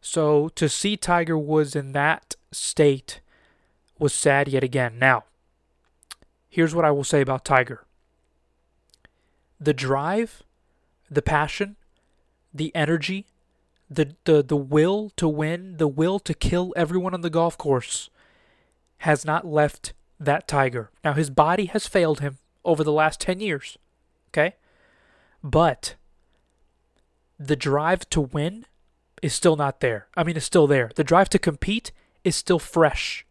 So 0.00 0.48
to 0.50 0.68
see 0.68 0.96
Tiger 0.96 1.38
Woods 1.38 1.74
in 1.74 1.92
that 1.92 2.36
state 2.50 3.20
was 4.02 4.12
sad 4.12 4.48
yet 4.48 4.64
again. 4.64 4.98
Now, 4.98 5.24
here's 6.48 6.74
what 6.74 6.84
I 6.84 6.90
will 6.90 7.04
say 7.04 7.20
about 7.20 7.44
Tiger 7.44 7.86
the 9.58 9.72
drive, 9.72 10.42
the 11.08 11.22
passion, 11.22 11.76
the 12.52 12.74
energy, 12.74 13.26
the, 13.88 14.16
the, 14.24 14.42
the 14.42 14.56
will 14.56 15.10
to 15.16 15.28
win, 15.28 15.76
the 15.76 15.86
will 15.86 16.18
to 16.18 16.34
kill 16.34 16.74
everyone 16.76 17.14
on 17.14 17.20
the 17.20 17.30
golf 17.30 17.56
course 17.56 18.10
has 18.98 19.24
not 19.24 19.46
left 19.46 19.92
that 20.18 20.48
Tiger. 20.48 20.90
Now, 21.04 21.12
his 21.12 21.30
body 21.30 21.66
has 21.66 21.86
failed 21.86 22.20
him 22.20 22.38
over 22.64 22.82
the 22.82 22.92
last 22.92 23.20
10 23.20 23.38
years. 23.38 23.78
Okay? 24.30 24.56
But 25.44 25.94
the 27.38 27.56
drive 27.56 28.08
to 28.10 28.20
win 28.20 28.66
is 29.22 29.32
still 29.32 29.56
not 29.56 29.80
there. 29.80 30.08
I 30.16 30.24
mean, 30.24 30.36
it's 30.36 30.46
still 30.46 30.66
there. 30.66 30.90
The 30.94 31.04
drive 31.04 31.28
to 31.30 31.38
compete 31.38 31.92
is 32.24 32.34
still 32.34 32.58
fresh. 32.58 33.24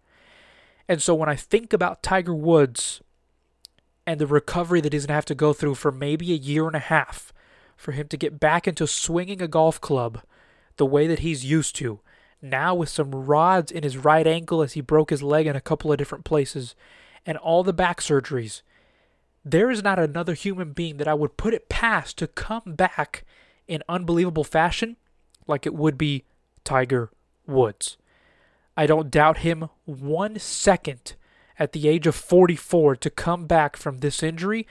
And 0.91 1.01
so 1.01 1.15
when 1.15 1.29
I 1.29 1.37
think 1.37 1.71
about 1.71 2.03
Tiger 2.03 2.35
Woods 2.35 2.99
and 4.05 4.19
the 4.19 4.27
recovery 4.27 4.81
that 4.81 4.91
he's 4.91 5.03
going 5.03 5.13
to 5.13 5.15
have 5.15 5.23
to 5.23 5.33
go 5.33 5.53
through 5.53 5.75
for 5.75 5.89
maybe 5.89 6.33
a 6.33 6.35
year 6.35 6.67
and 6.67 6.75
a 6.75 6.79
half 6.79 7.31
for 7.77 7.93
him 7.93 8.09
to 8.09 8.17
get 8.17 8.41
back 8.41 8.67
into 8.67 8.85
swinging 8.85 9.41
a 9.41 9.47
golf 9.47 9.79
club 9.79 10.21
the 10.75 10.85
way 10.85 11.07
that 11.07 11.19
he's 11.19 11.45
used 11.45 11.77
to, 11.77 12.01
now 12.41 12.75
with 12.75 12.89
some 12.89 13.11
rods 13.11 13.71
in 13.71 13.83
his 13.83 13.95
right 13.95 14.27
ankle 14.27 14.61
as 14.61 14.73
he 14.73 14.81
broke 14.81 15.11
his 15.11 15.23
leg 15.23 15.47
in 15.47 15.55
a 15.55 15.61
couple 15.61 15.93
of 15.93 15.97
different 15.97 16.25
places, 16.25 16.75
and 17.25 17.37
all 17.37 17.63
the 17.63 17.71
back 17.71 18.01
surgeries, 18.01 18.61
there 19.45 19.71
is 19.71 19.81
not 19.81 19.97
another 19.97 20.33
human 20.33 20.73
being 20.73 20.97
that 20.97 21.07
I 21.07 21.13
would 21.13 21.37
put 21.37 21.53
it 21.53 21.69
past 21.69 22.17
to 22.17 22.27
come 22.27 22.75
back 22.75 23.23
in 23.65 23.81
unbelievable 23.87 24.43
fashion 24.43 24.97
like 25.47 25.65
it 25.65 25.73
would 25.73 25.97
be 25.97 26.25
Tiger 26.65 27.11
Woods. 27.47 27.95
I 28.75 28.85
don't 28.85 29.11
doubt 29.11 29.39
him 29.39 29.69
one 29.85 30.39
second 30.39 31.15
at 31.59 31.73
the 31.73 31.87
age 31.87 32.07
of 32.07 32.15
44 32.15 32.95
to 32.97 33.09
come 33.09 33.45
back 33.45 33.75
from 33.77 33.99
this 33.99 34.23
injury 34.23 34.65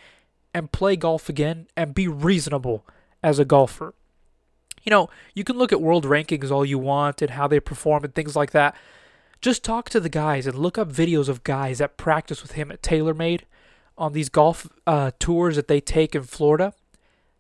and 0.53 0.73
play 0.73 0.97
golf 0.97 1.29
again 1.29 1.69
and 1.77 1.95
be 1.95 2.09
reasonable 2.09 2.85
as 3.23 3.39
a 3.39 3.45
golfer. 3.45 3.95
You 4.83 4.91
know, 4.91 5.11
you 5.35 5.45
can 5.45 5.59
look 5.59 5.73
at 5.73 5.81
world 5.81 6.05
rankings 6.05 6.51
all 6.51 6.65
you 6.65 6.79
want 6.79 7.21
and 7.23 7.33
how 7.33 7.47
they 7.47 7.61
perform 7.61 8.05
and 8.05 8.15
things 8.15 8.35
like 8.35 8.51
that. 8.53 8.75
Just 9.41 9.63
talk 9.63 9.89
to 9.91 10.01
the 10.01 10.09
guys 10.09 10.47
and 10.47 10.59
look 10.59 10.79
up 10.79 10.91
videos 10.91 11.29
of 11.29 11.45
guys 11.45 11.79
that 11.79 11.97
practice 11.97 12.43
with 12.43 12.53
him 12.53 12.71
at 12.71 12.83
TaylorMade 12.83 13.43
on 13.97 14.13
these 14.13 14.29
golf 14.29 14.67
uh, 14.87 15.11
tours 15.19 15.57
that 15.57 15.69
they 15.69 15.81
take 15.81 16.15
in 16.15 16.23
Florida. 16.23 16.73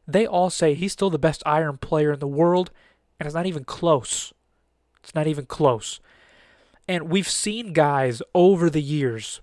They 0.06 0.26
all 0.26 0.50
say 0.50 0.74
he's 0.74 0.92
still 0.92 1.10
the 1.10 1.18
best 1.18 1.42
iron 1.46 1.78
player 1.78 2.12
in 2.12 2.20
the 2.20 2.26
world 2.26 2.70
and 3.18 3.26
it's 3.26 3.34
not 3.34 3.46
even 3.46 3.64
close. 3.64 4.32
It's 5.02 5.14
not 5.14 5.26
even 5.26 5.46
close. 5.46 6.00
And 6.90 7.08
we've 7.08 7.28
seen 7.28 7.72
guys 7.72 8.20
over 8.34 8.68
the 8.68 8.82
years 8.82 9.40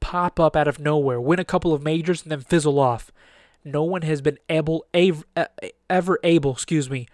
pop 0.00 0.40
up 0.40 0.56
out 0.56 0.66
of 0.66 0.78
nowhere, 0.78 1.20
win 1.20 1.38
a 1.38 1.44
couple 1.44 1.74
of 1.74 1.82
majors, 1.82 2.22
and 2.22 2.32
then 2.32 2.40
fizzle 2.40 2.78
off. 2.78 3.12
No 3.62 3.82
one 3.82 4.00
has 4.00 4.22
been 4.22 4.38
able, 4.48 4.86
ever 5.90 6.18
able, 6.24 6.52
excuse 6.52 6.88
me, 6.88 7.08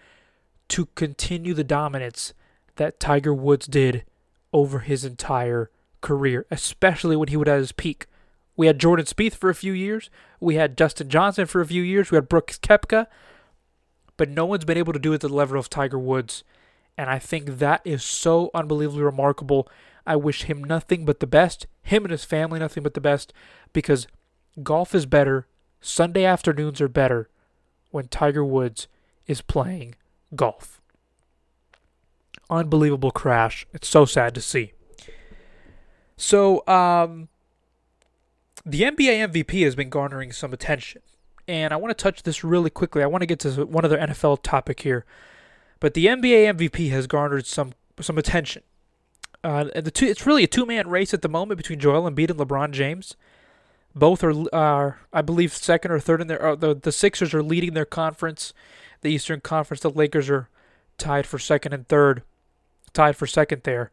to 0.69 0.85
continue 0.95 1.53
the 1.53 1.65
dominance 1.65 2.33
that 2.77 3.01
Tiger 3.01 3.33
Woods 3.33 3.65
did 3.65 4.05
over 4.53 4.79
his 4.79 5.03
entire 5.03 5.69
career, 5.99 6.45
especially 6.49 7.17
when 7.17 7.27
he 7.27 7.35
was 7.35 7.49
at 7.49 7.57
his 7.57 7.73
peak. 7.73 8.05
We 8.55 8.67
had 8.67 8.79
Jordan 8.79 9.07
Spieth 9.07 9.33
for 9.33 9.49
a 9.49 9.55
few 9.55 9.73
years. 9.73 10.09
We 10.39 10.55
had 10.55 10.77
Dustin 10.77 11.09
Johnson 11.09 11.47
for 11.47 11.59
a 11.59 11.67
few 11.67 11.83
years. 11.83 12.11
We 12.11 12.15
had 12.15 12.29
Brooks 12.29 12.57
Koepka 12.57 13.07
but 14.17 14.29
no 14.29 14.45
one's 14.45 14.65
been 14.65 14.77
able 14.77 14.93
to 14.93 14.99
do 14.99 15.11
it 15.11 15.15
at 15.15 15.21
the 15.21 15.29
level 15.29 15.59
of 15.59 15.69
Tiger 15.69 15.99
Woods. 15.99 16.43
And 16.97 17.09
I 17.09 17.19
think 17.19 17.57
that 17.57 17.81
is 17.83 18.03
so 18.03 18.51
unbelievably 18.53 19.01
remarkable. 19.01 19.67
I 20.05 20.15
wish 20.15 20.43
him 20.43 20.63
nothing 20.63 21.05
but 21.05 21.19
the 21.19 21.27
best, 21.27 21.65
him 21.81 22.03
and 22.03 22.11
his 22.11 22.25
family 22.25 22.59
nothing 22.59 22.83
but 22.83 22.93
the 22.93 23.01
best, 23.01 23.33
because 23.71 24.07
golf 24.61 24.93
is 24.93 25.05
better, 25.05 25.47
Sunday 25.81 26.25
afternoons 26.25 26.79
are 26.81 26.87
better 26.87 27.29
when 27.91 28.07
Tiger 28.07 28.43
Woods 28.43 28.87
is 29.27 29.41
playing 29.41 29.95
golf. 30.35 30.81
Unbelievable 32.49 33.11
crash. 33.11 33.65
It's 33.73 33.87
so 33.87 34.05
sad 34.05 34.35
to 34.35 34.41
see. 34.41 34.73
So, 36.17 36.65
um, 36.67 37.29
the 38.65 38.81
NBA 38.83 39.29
MVP 39.29 39.63
has 39.63 39.75
been 39.75 39.89
garnering 39.89 40.31
some 40.31 40.53
attention. 40.53 41.01
And 41.47 41.73
I 41.73 41.75
want 41.75 41.97
to 41.97 42.01
touch 42.01 42.23
this 42.23 42.43
really 42.43 42.69
quickly. 42.69 43.03
I 43.03 43.07
want 43.07 43.21
to 43.21 43.25
get 43.25 43.39
to 43.39 43.65
one 43.65 43.83
other 43.83 43.97
NFL 43.97 44.43
topic 44.43 44.81
here. 44.81 45.05
But 45.83 45.95
the 45.95 46.05
NBA 46.05 46.55
MVP 46.55 46.91
has 46.91 47.07
garnered 47.07 47.45
some 47.45 47.73
some 47.99 48.17
attention. 48.17 48.63
Uh, 49.43 49.65
the 49.75 49.91
two, 49.91 50.05
it's 50.05 50.25
really 50.25 50.45
a 50.45 50.47
two 50.47 50.65
man 50.65 50.87
race 50.87 51.13
at 51.13 51.21
the 51.21 51.27
moment 51.27 51.57
between 51.57 51.77
Joel 51.77 52.09
Embiid 52.09 52.29
and 52.29 52.39
LeBron 52.39 52.71
James. 52.71 53.17
Both 53.93 54.23
are, 54.23 54.33
are 54.55 54.99
I 55.11 55.21
believe, 55.21 55.51
second 55.51 55.91
or 55.91 55.99
third 55.99 56.21
in 56.21 56.27
their. 56.27 56.41
Uh, 56.41 56.55
the 56.55 56.73
the 56.73 56.93
Sixers 56.93 57.33
are 57.33 57.43
leading 57.43 57.73
their 57.73 57.83
conference, 57.83 58.53
the 59.01 59.09
Eastern 59.09 59.41
Conference. 59.41 59.81
The 59.81 59.89
Lakers 59.89 60.29
are 60.29 60.47
tied 60.97 61.27
for 61.27 61.37
second 61.37 61.73
and 61.73 61.85
third, 61.89 62.23
tied 62.93 63.17
for 63.17 63.27
second 63.27 63.63
there. 63.63 63.91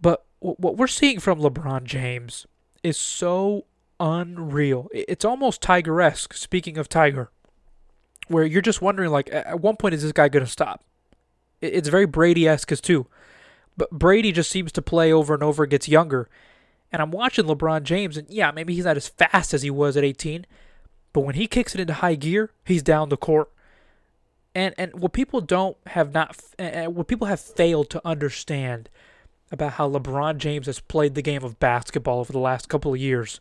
But 0.00 0.24
what 0.40 0.76
we're 0.76 0.88
seeing 0.88 1.20
from 1.20 1.38
LeBron 1.38 1.84
James 1.84 2.48
is 2.82 2.96
so 2.96 3.64
unreal. 4.00 4.88
It's 4.92 5.24
almost 5.24 5.62
Tiger 5.62 6.00
esque. 6.02 6.34
Speaking 6.34 6.76
of 6.76 6.88
Tiger, 6.88 7.30
where 8.30 8.44
you're 8.44 8.62
just 8.62 8.80
wondering, 8.80 9.10
like, 9.10 9.28
at 9.32 9.60
one 9.60 9.76
point, 9.76 9.94
is 9.94 10.02
this 10.02 10.12
guy 10.12 10.28
going 10.28 10.44
to 10.44 10.50
stop? 10.50 10.84
It's 11.60 11.88
very 11.88 12.06
Brady 12.06 12.46
esque 12.46 12.72
too. 12.80 13.06
But 13.76 13.90
Brady 13.90 14.32
just 14.32 14.50
seems 14.50 14.72
to 14.72 14.82
play 14.82 15.12
over 15.12 15.34
and 15.34 15.42
over, 15.42 15.66
gets 15.66 15.88
younger. 15.88 16.28
And 16.92 17.02
I'm 17.02 17.10
watching 17.10 17.44
LeBron 17.44 17.82
James, 17.82 18.16
and 18.16 18.28
yeah, 18.30 18.50
maybe 18.50 18.74
he's 18.74 18.84
not 18.84 18.96
as 18.96 19.08
fast 19.08 19.54
as 19.54 19.62
he 19.62 19.70
was 19.70 19.96
at 19.96 20.04
18, 20.04 20.46
but 21.12 21.20
when 21.20 21.34
he 21.34 21.46
kicks 21.46 21.74
it 21.74 21.80
into 21.80 21.94
high 21.94 22.14
gear, 22.14 22.52
he's 22.64 22.82
down 22.82 23.08
the 23.08 23.16
court. 23.16 23.50
And 24.54 24.74
and 24.76 24.92
what 24.98 25.12
people 25.12 25.40
don't 25.40 25.76
have 25.86 26.12
not, 26.12 26.36
what 26.58 27.06
people 27.06 27.28
have 27.28 27.40
failed 27.40 27.90
to 27.90 28.02
understand 28.04 28.88
about 29.52 29.74
how 29.74 29.88
LeBron 29.88 30.38
James 30.38 30.66
has 30.66 30.80
played 30.80 31.14
the 31.14 31.22
game 31.22 31.44
of 31.44 31.60
basketball 31.60 32.20
over 32.20 32.32
the 32.32 32.38
last 32.38 32.68
couple 32.68 32.92
of 32.92 33.00
years, 33.00 33.40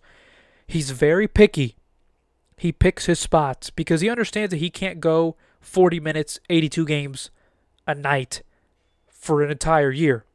he's 0.67 0.91
very 0.91 1.28
picky. 1.28 1.75
He 2.60 2.72
picks 2.72 3.06
his 3.06 3.19
spots 3.19 3.69
because 3.69 4.02
he 4.02 4.10
understands 4.10 4.52
that 4.52 4.58
he 4.58 4.69
can't 4.69 5.00
go 5.00 5.38
40 5.62 6.00
minutes, 6.00 6.39
82 6.50 6.86
games 6.86 7.32
a 7.88 7.95
night 7.95 8.43
for 9.08 9.41
an 9.41 9.50
entire 9.50 9.91
year. 9.91 10.26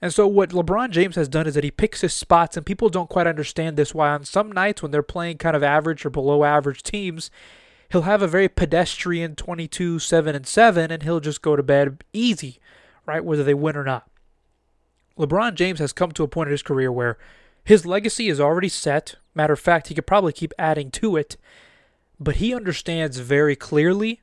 And 0.00 0.14
so 0.14 0.28
what 0.28 0.50
LeBron 0.50 0.90
James 0.90 1.16
has 1.16 1.28
done 1.28 1.48
is 1.48 1.54
that 1.54 1.64
he 1.64 1.72
picks 1.72 2.02
his 2.02 2.14
spots, 2.14 2.56
and 2.56 2.64
people 2.64 2.88
don't 2.88 3.10
quite 3.10 3.26
understand 3.26 3.76
this. 3.76 3.92
Why 3.92 4.10
on 4.10 4.24
some 4.24 4.52
nights 4.52 4.82
when 4.82 4.92
they're 4.92 5.02
playing 5.02 5.38
kind 5.38 5.56
of 5.56 5.64
average 5.64 6.06
or 6.06 6.10
below 6.10 6.44
average 6.44 6.84
teams, 6.84 7.30
he'll 7.90 8.02
have 8.02 8.22
a 8.22 8.28
very 8.28 8.48
pedestrian 8.48 9.34
22, 9.34 9.98
7, 9.98 10.36
and 10.36 10.46
7, 10.46 10.92
and 10.92 11.02
he'll 11.02 11.18
just 11.18 11.42
go 11.42 11.56
to 11.56 11.62
bed 11.64 12.04
easy, 12.12 12.60
right? 13.06 13.24
Whether 13.24 13.42
they 13.42 13.54
win 13.54 13.76
or 13.76 13.82
not. 13.82 14.08
LeBron 15.18 15.54
James 15.54 15.80
has 15.80 15.92
come 15.92 16.12
to 16.12 16.22
a 16.22 16.28
point 16.28 16.46
in 16.46 16.52
his 16.52 16.62
career 16.62 16.92
where 16.92 17.18
his 17.64 17.84
legacy 17.84 18.28
is 18.28 18.40
already 18.40 18.68
set. 18.68 19.16
Matter 19.38 19.54
of 19.54 19.60
fact, 19.60 19.88
he 19.88 19.94
could 19.94 20.06
probably 20.06 20.34
keep 20.34 20.52
adding 20.58 20.90
to 20.90 21.16
it, 21.16 21.38
but 22.20 22.36
he 22.36 22.54
understands 22.54 23.18
very 23.20 23.56
clearly 23.56 24.20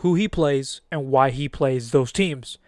who 0.00 0.16
he 0.16 0.26
plays 0.26 0.80
and 0.90 1.12
why 1.12 1.30
he 1.30 1.48
plays 1.48 1.92
those 1.92 2.10
teams 2.10 2.58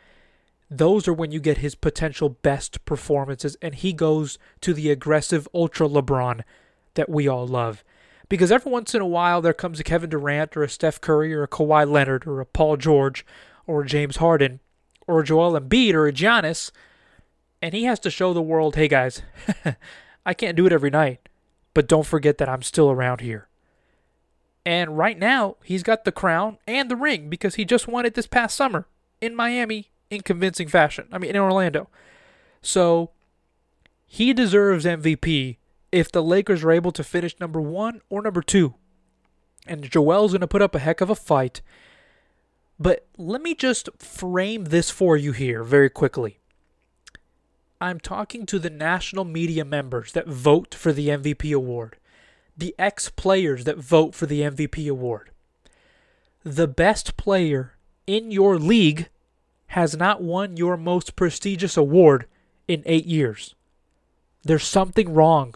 those 0.71 1.09
are 1.09 1.15
when 1.15 1.33
you 1.33 1.41
get 1.41 1.59
his 1.59 1.75
potential 1.75 2.29
best 2.29 2.85
performances, 2.85 3.57
and 3.63 3.77
he 3.77 3.93
goes 3.93 4.39
to 4.61 4.75
the 4.75 4.91
aggressive 4.91 5.49
ultra 5.55 5.89
LeBron 5.89 6.43
that 6.95 7.09
we 7.09 7.27
all 7.27 7.47
love. 7.47 7.83
Because 8.29 8.53
every 8.53 8.71
once 8.71 8.95
in 8.95 9.01
a 9.01 9.07
while 9.07 9.41
there 9.41 9.55
comes 9.55 9.81
a 9.81 9.85
Kevin 9.85 10.11
Durant 10.11 10.57
or 10.57 10.63
a 10.63 10.69
Steph 10.69 11.01
Curry 11.01 11.33
or 11.33 11.43
a 11.43 11.49
Kawhi 11.49 11.91
Leonard 11.91 12.27
or 12.27 12.41
a 12.41 12.47
Paul 12.47 12.77
George 12.77 13.25
or 13.67 13.83
a 13.83 13.87
James 13.87 14.17
Harden 14.17 14.61
or 15.07 15.21
a 15.21 15.25
Joel 15.25 15.59
Embiid 15.59 15.95
or 15.95 16.07
a 16.07 16.13
Giannis, 16.13 16.71
and 17.63 17.73
he 17.73 17.85
has 17.85 17.99
to 18.01 18.11
show 18.11 18.35
the 18.35 18.43
world, 18.43 18.77
hey 18.77 18.89
guys, 18.89 19.23
I 20.25 20.35
can't 20.35 20.57
do 20.57 20.67
it 20.67 20.73
every 20.73 20.91
night, 20.91 21.29
but 21.75 21.89
don't 21.89 22.07
forget 22.07 22.39
that 22.39 22.49
I'm 22.49 22.63
still 22.63 22.91
around 22.91 23.21
here. 23.21 23.49
And 24.65 24.99
right 24.99 25.19
now, 25.19 25.57
he's 25.65 25.83
got 25.83 26.05
the 26.05 26.13
crown 26.13 26.59
and 26.67 26.91
the 26.91 26.97
ring 26.97 27.31
because 27.31 27.55
he 27.55 27.65
just 27.65 27.89
won 27.89 28.05
it 28.05 28.15
this 28.15 28.27
past 28.27 28.57
summer 28.57 28.87
in 29.21 29.35
Miami 29.35 29.91
in 30.11 30.21
convincing 30.21 30.69
fashion. 30.69 31.09
I 31.11 31.19
mean, 31.19 31.31
in 31.31 31.37
Orlando. 31.37 31.89
So 32.61 33.11
he 34.05 34.33
deserves 34.33 34.85
MVP 34.85 35.57
if 35.93 36.13
the 36.13 36.23
Lakers 36.23 36.65
are 36.65 36.73
able 36.73 36.93
to 36.93 37.05
finish 37.05 37.39
number 37.41 37.61
one 37.61 38.01
or 38.11 38.23
number 38.23 38.43
two. 38.43 38.75
And 39.67 39.89
Joel's 39.91 40.33
going 40.33 40.41
to 40.41 40.47
put 40.47 40.63
up 40.63 40.75
a 40.75 40.79
heck 40.81 41.01
of 41.01 41.11
a 41.11 41.15
fight. 41.15 41.63
But 42.79 43.07
let 43.17 43.43
me 43.43 43.55
just 43.55 43.89
frame 43.99 44.65
this 44.65 44.91
for 44.91 45.17
you 45.17 45.33
here 45.33 45.63
very 45.65 45.91
quickly. 45.91 46.41
I'm 47.81 48.01
talking 48.01 48.45
to 48.47 48.59
the 48.59 48.71
national 48.71 49.25
media 49.25 49.65
members 49.65 50.13
that 50.13 50.27
vote 50.27 50.75
for 50.75 50.93
the 50.93 51.09
MVP 51.09 51.55
award, 51.55 51.97
the 52.57 52.75
ex 52.79 53.09
players 53.11 53.65
that 53.65 53.79
vote 53.79 54.15
for 54.15 54.27
the 54.27 54.41
MVP 54.41 54.91
award. 54.91 55.31
The 56.43 56.67
best 56.67 57.17
player 57.17 57.75
in 58.07 58.31
your 58.31 58.59
league 58.59 59.09
has 59.69 59.97
not 59.97 60.23
won 60.23 60.57
your 60.57 60.77
most 60.77 61.15
prestigious 61.15 61.77
award 61.77 62.27
in 62.67 62.83
eight 62.87 63.07
years. 63.07 63.55
There's 64.43 64.67
something 64.67 65.13
wrong. 65.13 65.55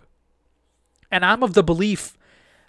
And 1.10 1.24
I'm 1.24 1.42
of 1.42 1.54
the 1.54 1.62
belief, 1.62 2.16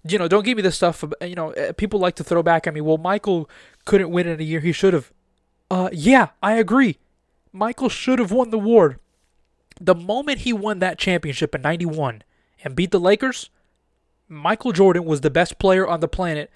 you 0.07 0.17
know, 0.17 0.27
don't 0.27 0.45
give 0.45 0.57
me 0.57 0.63
this 0.63 0.75
stuff. 0.75 1.03
You 1.21 1.35
know, 1.35 1.51
eh, 1.51 1.71
people 1.73 1.99
like 1.99 2.15
to 2.15 2.23
throw 2.23 2.41
back 2.43 2.65
at 2.65 2.73
me. 2.73 2.81
Well, 2.81 2.97
Michael 2.97 3.49
couldn't 3.85 4.09
win 4.09 4.27
in 4.27 4.39
a 4.39 4.43
year. 4.43 4.59
He 4.59 4.71
should 4.71 4.93
have. 4.93 5.11
Uh, 5.69 5.89
yeah, 5.91 6.29
I 6.41 6.53
agree. 6.53 6.97
Michael 7.51 7.89
should 7.89 8.19
have 8.19 8.31
won 8.31 8.49
the 8.49 8.57
award. 8.57 8.99
The 9.79 9.95
moment 9.95 10.39
he 10.39 10.53
won 10.53 10.79
that 10.79 10.97
championship 10.97 11.55
in 11.55 11.61
91 11.61 12.23
and 12.63 12.75
beat 12.75 12.91
the 12.91 12.99
Lakers, 12.99 13.49
Michael 14.27 14.71
Jordan 14.71 15.05
was 15.05 15.21
the 15.21 15.29
best 15.29 15.59
player 15.59 15.87
on 15.87 15.99
the 15.99 16.07
planet. 16.07 16.51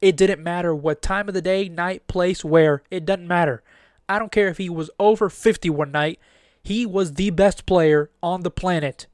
It 0.00 0.16
didn't 0.16 0.42
matter 0.42 0.74
what 0.74 1.00
time 1.00 1.28
of 1.28 1.34
the 1.34 1.42
day, 1.42 1.68
night, 1.68 2.06
place, 2.06 2.44
where. 2.44 2.82
It 2.90 3.06
doesn't 3.06 3.28
matter. 3.28 3.62
I 4.08 4.18
don't 4.18 4.32
care 4.32 4.48
if 4.48 4.58
he 4.58 4.68
was 4.68 4.90
over 4.98 5.30
50 5.30 5.70
one 5.70 5.92
night. 5.92 6.18
He 6.62 6.86
was 6.86 7.14
the 7.14 7.30
best 7.30 7.66
player 7.66 8.10
on 8.22 8.42
the 8.42 8.50
planet 8.50 9.06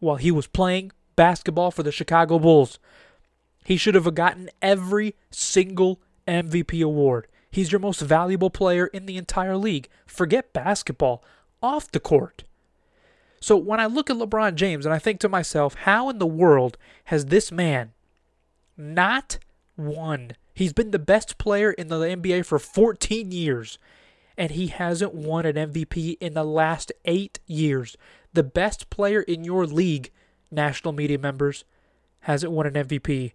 while 0.00 0.16
he 0.16 0.30
was 0.30 0.46
playing 0.46 0.92
basketball 1.16 1.70
for 1.70 1.82
the 1.82 1.92
Chicago 1.92 2.38
Bulls. 2.38 2.78
He 3.64 3.76
should 3.76 3.94
have 3.94 4.14
gotten 4.14 4.50
every 4.62 5.14
single 5.30 6.00
MVP 6.26 6.82
award. 6.82 7.26
He's 7.50 7.72
your 7.72 7.80
most 7.80 8.00
valuable 8.00 8.50
player 8.50 8.86
in 8.86 9.06
the 9.06 9.16
entire 9.16 9.56
league. 9.56 9.88
Forget 10.06 10.52
basketball, 10.52 11.22
off 11.62 11.90
the 11.90 12.00
court. 12.00 12.44
So 13.40 13.56
when 13.56 13.80
I 13.80 13.86
look 13.86 14.10
at 14.10 14.16
LeBron 14.16 14.54
James 14.56 14.84
and 14.84 14.94
I 14.94 14.98
think 14.98 15.20
to 15.20 15.28
myself, 15.28 15.74
how 15.74 16.08
in 16.08 16.18
the 16.18 16.26
world 16.26 16.76
has 17.04 17.26
this 17.26 17.52
man 17.52 17.92
not 18.76 19.38
won? 19.76 20.32
He's 20.54 20.72
been 20.72 20.90
the 20.90 20.98
best 20.98 21.38
player 21.38 21.70
in 21.70 21.88
the 21.88 21.98
NBA 21.98 22.44
for 22.44 22.58
14 22.58 23.30
years 23.30 23.78
and 24.38 24.52
he 24.52 24.68
hasn't 24.68 25.12
won 25.12 25.44
an 25.44 25.56
MVP 25.56 26.16
in 26.20 26.34
the 26.34 26.44
last 26.44 26.92
eight 27.04 27.40
years. 27.46 27.96
The 28.32 28.44
best 28.44 28.88
player 28.88 29.20
in 29.22 29.42
your 29.42 29.66
league, 29.66 30.12
national 30.50 30.92
media 30.92 31.18
members, 31.18 31.64
hasn't 32.20 32.52
won 32.52 32.66
an 32.66 32.74
MVP 32.74 33.32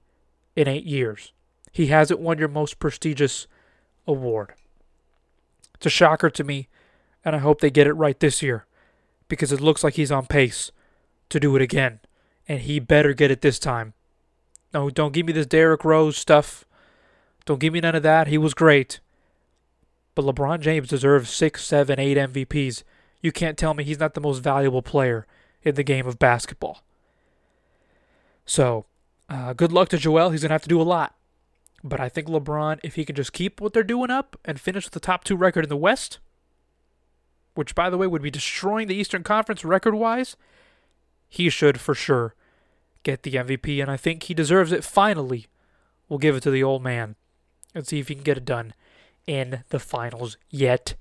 in 0.55 0.67
eight 0.67 0.86
years. 0.86 1.33
He 1.73 1.88
hasn't 1.88 2.21
won 2.21 2.38
your 2.38 2.47
most 2.47 2.79
prestigious 2.79 3.47
award. 4.07 4.53
It's 5.75 5.88
a 5.88 5.89
shocker 5.89 6.29
to 6.29 6.43
me, 6.43 6.69
and 7.25 7.36
I 7.36 7.39
hope 7.39 7.62
they 7.62 7.69
get 7.69 7.88
it 7.88 7.93
right 7.93 8.19
this 8.19 8.41
year 8.41 8.65
because 9.27 9.51
it 9.51 9.62
looks 9.62 9.83
like 9.83 9.95
he's 9.95 10.12
on 10.12 10.25
pace 10.25 10.71
to 11.29 11.39
do 11.39 11.55
it 11.55 11.62
again, 11.62 11.99
and 12.47 12.62
he 12.62 12.79
better 12.79 13.13
get 13.13 13.31
it 13.31 13.41
this 13.41 13.59
time. 13.59 13.93
No, 14.73 14.89
don't 14.89 15.13
give 15.13 15.25
me 15.25 15.33
this 15.33 15.45
Derrick 15.45 15.83
Rose 15.86 16.17
stuff. 16.17 16.65
Don't 17.45 17.59
give 17.59 17.73
me 17.73 17.81
none 17.81 17.95
of 17.95 18.03
that. 18.03 18.27
He 18.27 18.38
was 18.38 18.53
great. 18.53 18.99
But 20.15 20.25
LeBron 20.25 20.59
James 20.59 20.88
deserves 20.88 21.29
six, 21.29 21.63
seven, 21.63 21.99
eight 21.99 22.17
MVPs. 22.17 22.83
You 23.21 23.31
can't 23.31 23.57
tell 23.57 23.73
me 23.73 23.83
he's 23.83 23.99
not 23.99 24.13
the 24.13 24.21
most 24.21 24.39
valuable 24.39 24.81
player 24.81 25.25
in 25.63 25.75
the 25.75 25.83
game 25.83 26.05
of 26.05 26.19
basketball. 26.19 26.83
So, 28.45 28.86
uh, 29.29 29.53
good 29.53 29.71
luck 29.71 29.89
to 29.89 29.97
Joel. 29.97 30.31
He's 30.31 30.41
going 30.41 30.49
to 30.49 30.53
have 30.53 30.63
to 30.63 30.69
do 30.69 30.81
a 30.81 30.83
lot. 30.83 31.15
But 31.83 31.99
I 31.99 32.09
think 32.09 32.27
LeBron, 32.27 32.79
if 32.83 32.95
he 32.95 33.05
can 33.05 33.15
just 33.15 33.33
keep 33.33 33.59
what 33.59 33.73
they're 33.73 33.83
doing 33.83 34.09
up 34.09 34.39
and 34.45 34.59
finish 34.59 34.86
with 34.86 34.93
the 34.93 34.99
top 34.99 35.23
two 35.23 35.36
record 35.36 35.65
in 35.65 35.69
the 35.69 35.77
West, 35.77 36.19
which, 37.56 37.76
by 37.76 37.89
the 37.89 37.98
way, 37.98 38.08
would 38.08 38.22
be 38.22 38.32
destroying 38.32 38.88
the 38.88 38.96
Eastern 38.96 39.24
Conference 39.24 39.63
record 39.63 39.96
wise, 39.96 40.36
he 41.30 41.50
should 41.50 41.80
for 41.80 41.94
sure 41.94 42.36
get 43.04 43.24
the 43.24 43.34
MVP. 43.34 43.82
And 43.82 43.92
I 43.92 43.98
think 43.98 44.24
he 44.24 44.34
deserves 44.34 44.72
it 44.72 44.84
finally. 44.84 45.48
We'll 46.10 46.20
give 46.20 46.36
it 46.36 46.44
to 46.44 46.52
the 46.52 46.63
old 46.63 46.84
man 46.84 47.16
and 47.74 47.88
see 47.88 48.00
if 48.00 48.08
he 48.08 48.16
can 48.16 48.24
get 48.24 48.38
it 48.38 48.46
done 48.46 48.74
in 49.26 49.63
the 49.70 49.80
finals 49.80 50.38
yet 50.50 50.96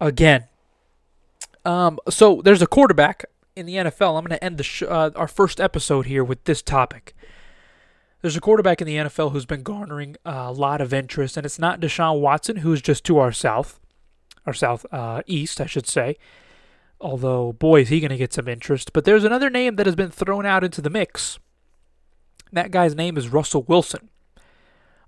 again. 0.00 0.44
Um, 1.64 1.98
so 2.08 2.40
there's 2.42 2.62
a 2.62 2.66
quarterback 2.66 3.24
in 3.54 3.66
the 3.66 3.74
NFL. 3.74 4.16
I'm 4.16 4.24
going 4.24 4.38
to 4.38 4.44
end 4.44 4.58
the 4.58 4.64
sh- 4.64 4.82
uh, 4.82 5.10
our 5.14 5.28
first 5.28 5.60
episode 5.60 6.06
here 6.06 6.24
with 6.24 6.44
this 6.44 6.62
topic. 6.62 7.14
There's 8.22 8.36
a 8.36 8.40
quarterback 8.40 8.80
in 8.80 8.86
the 8.86 8.96
NFL 8.96 9.32
who's 9.32 9.46
been 9.46 9.62
garnering 9.62 10.16
a 10.24 10.52
lot 10.52 10.80
of 10.80 10.92
interest, 10.92 11.36
and 11.36 11.46
it's 11.46 11.58
not 11.58 11.80
Deshaun 11.80 12.20
Watson, 12.20 12.56
who's 12.56 12.82
just 12.82 13.04
to 13.04 13.18
our 13.18 13.30
south, 13.30 13.78
our 14.48 14.54
south 14.54 14.84
uh, 14.90 15.22
east, 15.26 15.60
I 15.60 15.66
should 15.66 15.86
say. 15.86 16.16
Although, 17.00 17.52
boy, 17.52 17.82
is 17.82 17.90
he 17.90 18.00
going 18.00 18.10
to 18.10 18.16
get 18.16 18.32
some 18.32 18.48
interest. 18.48 18.92
But 18.92 19.04
there's 19.04 19.22
another 19.22 19.50
name 19.50 19.76
that 19.76 19.86
has 19.86 19.94
been 19.94 20.10
thrown 20.10 20.44
out 20.44 20.64
into 20.64 20.80
the 20.80 20.90
mix. 20.90 21.38
That 22.50 22.72
guy's 22.72 22.96
name 22.96 23.16
is 23.16 23.28
Russell 23.28 23.62
Wilson. 23.62 24.08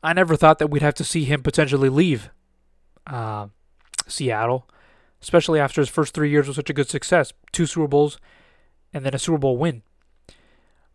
I 0.02 0.12
never 0.12 0.36
thought 0.36 0.58
that 0.60 0.68
we'd 0.68 0.82
have 0.82 0.94
to 0.94 1.04
see 1.04 1.24
him 1.24 1.42
potentially 1.42 1.88
leave 1.88 2.30
uh, 3.06 3.48
Seattle, 4.06 4.68
especially 5.20 5.58
after 5.58 5.80
his 5.80 5.88
first 5.88 6.14
three 6.14 6.30
years 6.30 6.46
with 6.46 6.56
such 6.56 6.70
a 6.70 6.74
good 6.74 6.88
success 6.88 7.32
two 7.50 7.66
Super 7.66 7.88
Bowls 7.88 8.18
and 8.92 9.04
then 9.04 9.14
a 9.14 9.18
Super 9.18 9.38
Bowl 9.38 9.56
win. 9.56 9.82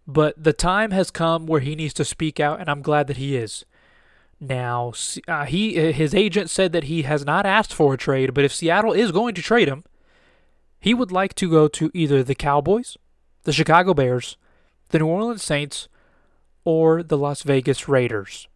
But 0.08 0.42
the 0.42 0.54
time 0.54 0.92
has 0.92 1.12
come 1.12 1.46
where 1.46 1.62
he 1.62 1.76
needs 1.76 1.94
to 1.96 2.06
speak 2.06 2.40
out, 2.40 2.60
and 2.60 2.70
I'm 2.70 2.82
glad 2.84 3.08
that 3.08 3.18
he 3.18 3.36
is. 3.36 3.66
Now, 4.40 4.94
uh, 5.28 5.46
he 5.46 5.92
his 5.94 6.14
agent 6.14 6.50
said 6.50 6.74
that 6.74 6.86
he 6.86 7.04
has 7.04 7.26
not 7.26 7.46
asked 7.46 7.74
for 7.74 7.94
a 7.94 7.98
trade, 7.98 8.34
but 8.34 8.44
if 8.44 8.54
Seattle 8.54 8.92
is 8.92 9.12
going 9.12 9.34
to 9.36 9.42
trade 9.42 9.68
him, 9.68 9.84
he 10.80 10.94
would 10.94 11.12
like 11.12 11.34
to 11.36 11.50
go 11.50 11.68
to 11.70 11.90
either 11.94 12.22
the 12.22 12.36
Cowboys, 12.36 12.98
the 13.44 13.54
Chicago 13.54 13.94
Bears, 13.94 14.38
the 14.90 15.00
New 15.00 15.08
Orleans 15.08 15.44
Saints, 15.44 15.88
or 16.64 17.02
the 17.02 17.18
Las 17.18 17.44
Vegas 17.44 17.88
Raiders. 17.88 18.48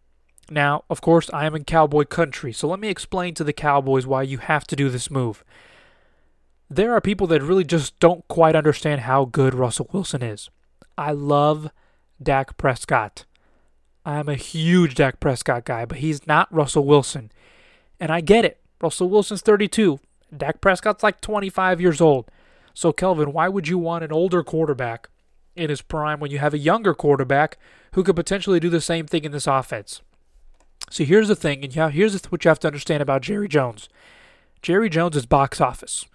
Now, 0.50 0.84
of 0.90 1.00
course, 1.00 1.30
I 1.32 1.46
am 1.46 1.54
in 1.54 1.64
Cowboy 1.64 2.04
country, 2.04 2.52
so 2.52 2.68
let 2.68 2.80
me 2.80 2.88
explain 2.88 3.34
to 3.34 3.44
the 3.44 3.52
Cowboys 3.52 4.06
why 4.06 4.22
you 4.22 4.38
have 4.38 4.66
to 4.66 4.76
do 4.76 4.90
this 4.90 5.10
move. 5.10 5.44
There 6.68 6.92
are 6.92 7.00
people 7.00 7.26
that 7.28 7.42
really 7.42 7.64
just 7.64 7.98
don't 8.00 8.26
quite 8.28 8.56
understand 8.56 9.02
how 9.02 9.24
good 9.24 9.54
Russell 9.54 9.88
Wilson 9.92 10.22
is. 10.22 10.50
I 10.98 11.12
love 11.12 11.70
Dak 12.22 12.56
Prescott. 12.56 13.24
I'm 14.04 14.28
a 14.28 14.34
huge 14.34 14.94
Dak 14.94 15.20
Prescott 15.20 15.64
guy, 15.64 15.84
but 15.84 15.98
he's 15.98 16.26
not 16.26 16.52
Russell 16.52 16.84
Wilson. 16.84 17.30
And 17.98 18.10
I 18.10 18.20
get 18.20 18.44
it. 18.44 18.58
Russell 18.80 19.10
Wilson's 19.10 19.42
32. 19.42 20.00
Dak 20.36 20.60
Prescott's 20.60 21.02
like 21.02 21.20
25 21.20 21.80
years 21.80 22.00
old. 22.00 22.30
So, 22.72 22.92
Kelvin, 22.92 23.32
why 23.32 23.48
would 23.48 23.68
you 23.68 23.78
want 23.78 24.04
an 24.04 24.12
older 24.12 24.42
quarterback 24.42 25.08
in 25.54 25.68
his 25.68 25.82
prime 25.82 26.20
when 26.20 26.30
you 26.30 26.38
have 26.38 26.54
a 26.54 26.58
younger 26.58 26.94
quarterback 26.94 27.58
who 27.92 28.02
could 28.02 28.16
potentially 28.16 28.60
do 28.60 28.70
the 28.70 28.80
same 28.80 29.06
thing 29.06 29.24
in 29.24 29.32
this 29.32 29.46
offense? 29.46 30.00
So, 30.88 31.04
here's 31.04 31.28
the 31.28 31.36
thing, 31.36 31.62
and 31.64 31.92
here's 31.92 32.22
what 32.24 32.44
you 32.44 32.48
have 32.48 32.60
to 32.60 32.68
understand 32.68 33.02
about 33.02 33.22
Jerry 33.22 33.48
Jones 33.48 33.88
Jerry 34.62 34.88
Jones 34.88 35.16
is 35.16 35.26
box 35.26 35.60
office. 35.60 36.06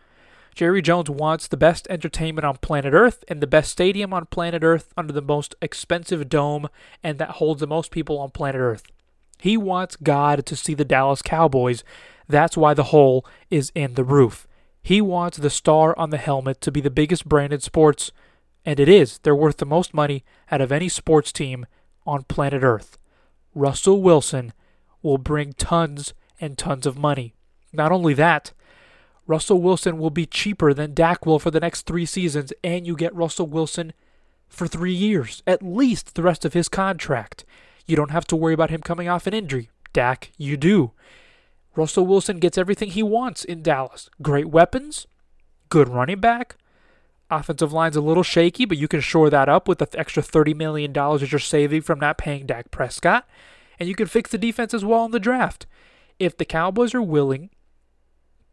Jerry 0.55 0.81
Jones 0.81 1.09
wants 1.09 1.47
the 1.47 1.57
best 1.57 1.85
entertainment 1.89 2.45
on 2.45 2.55
planet 2.57 2.93
Earth 2.93 3.25
and 3.27 3.41
the 3.41 3.47
best 3.47 3.69
stadium 3.69 4.13
on 4.13 4.25
planet 4.27 4.63
Earth 4.63 4.93
under 4.95 5.11
the 5.11 5.21
most 5.21 5.53
expensive 5.61 6.29
dome 6.29 6.69
and 7.03 7.19
that 7.19 7.31
holds 7.31 7.59
the 7.59 7.67
most 7.67 7.91
people 7.91 8.17
on 8.17 8.31
planet 8.31 8.61
Earth. 8.61 8.83
He 9.37 9.57
wants 9.57 9.97
God 9.97 10.45
to 10.45 10.55
see 10.55 10.73
the 10.73 10.85
Dallas 10.85 11.21
Cowboys. 11.21 11.83
That's 12.29 12.55
why 12.55 12.73
the 12.73 12.85
hole 12.85 13.25
is 13.49 13.69
in 13.75 13.95
the 13.95 14.05
roof. 14.05 14.47
He 14.81 15.01
wants 15.01 15.37
the 15.37 15.49
star 15.49 15.97
on 15.99 16.11
the 16.11 16.17
helmet 16.17 16.61
to 16.61 16.71
be 16.71 16.79
the 16.79 16.89
biggest 16.89 17.27
brand 17.27 17.51
in 17.51 17.59
sports, 17.59 18.13
and 18.63 18.79
it 18.79 18.87
is. 18.87 19.17
They're 19.17 19.35
worth 19.35 19.57
the 19.57 19.65
most 19.65 19.93
money 19.93 20.23
out 20.49 20.61
of 20.61 20.71
any 20.71 20.87
sports 20.87 21.33
team 21.33 21.65
on 22.05 22.23
planet 22.23 22.63
Earth. 22.63 22.97
Russell 23.53 24.01
Wilson 24.01 24.53
will 25.01 25.17
bring 25.17 25.51
tons 25.51 26.13
and 26.39 26.57
tons 26.57 26.85
of 26.85 26.97
money. 26.97 27.33
Not 27.73 27.91
only 27.91 28.13
that, 28.13 28.53
Russell 29.27 29.61
Wilson 29.61 29.97
will 29.97 30.11
be 30.11 30.25
cheaper 30.25 30.73
than 30.73 30.93
Dak 30.93 31.25
will 31.25 31.39
for 31.39 31.51
the 31.51 31.59
next 31.59 31.83
three 31.83 32.05
seasons, 32.05 32.53
and 32.63 32.85
you 32.85 32.95
get 32.95 33.15
Russell 33.15 33.47
Wilson 33.47 33.93
for 34.47 34.67
three 34.67 34.93
years, 34.93 35.41
at 35.47 35.63
least 35.63 36.15
the 36.15 36.23
rest 36.23 36.45
of 36.45 36.53
his 36.53 36.69
contract. 36.69 37.43
You 37.85 37.95
don't 37.95 38.11
have 38.11 38.25
to 38.27 38.35
worry 38.35 38.53
about 38.53 38.69
him 38.69 38.81
coming 38.81 39.09
off 39.09 39.27
an 39.27 39.33
injury. 39.33 39.69
Dak, 39.93 40.31
you 40.37 40.57
do. 40.57 40.91
Russell 41.75 42.05
Wilson 42.05 42.39
gets 42.39 42.57
everything 42.57 42.91
he 42.91 43.03
wants 43.03 43.43
in 43.43 43.61
Dallas 43.61 44.09
great 44.21 44.49
weapons, 44.49 45.07
good 45.69 45.89
running 45.89 46.19
back. 46.19 46.55
Offensive 47.29 47.73
line's 47.73 47.95
a 47.95 48.01
little 48.01 48.23
shaky, 48.23 48.65
but 48.65 48.77
you 48.77 48.87
can 48.87 49.01
shore 49.01 49.31
that 49.31 49.49
up 49.49 49.67
with 49.67 49.79
the 49.79 49.99
extra 49.99 50.21
$30 50.21 50.55
million 50.55 50.93
that 50.93 51.31
you're 51.31 51.39
saving 51.39 51.81
from 51.81 51.99
not 51.99 52.19
paying 52.19 52.45
Dak 52.45 52.69
Prescott. 52.69 53.27
And 53.79 53.89
you 53.89 53.95
can 53.95 54.05
fix 54.05 54.29
the 54.29 54.37
defense 54.37 54.73
as 54.73 54.85
well 54.85 55.05
in 55.05 55.11
the 55.11 55.19
draft. 55.19 55.65
If 56.19 56.37
the 56.37 56.45
Cowboys 56.45 56.93
are 56.93 57.01
willing 57.01 57.49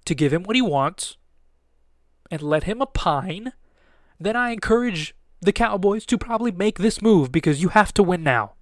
to 0.05 0.15
give 0.15 0.33
him 0.33 0.43
what 0.43 0.57
he 0.57 0.63
wants 0.63 1.17
and 2.31 2.43
let 2.43 2.65
him 2.65 2.83
opine, 2.83 3.53
then 4.19 4.37
I 4.37 4.51
encourage 4.51 5.15
the 5.41 5.53
Cowboys 5.53 6.07
to 6.07 6.19
probably 6.19 6.53
make 6.53 6.79
this 6.79 7.03
move 7.03 7.33
because 7.33 7.63
you 7.63 7.71
have 7.71 7.93
to 7.95 8.03
win 8.03 8.23
now. 8.23 8.53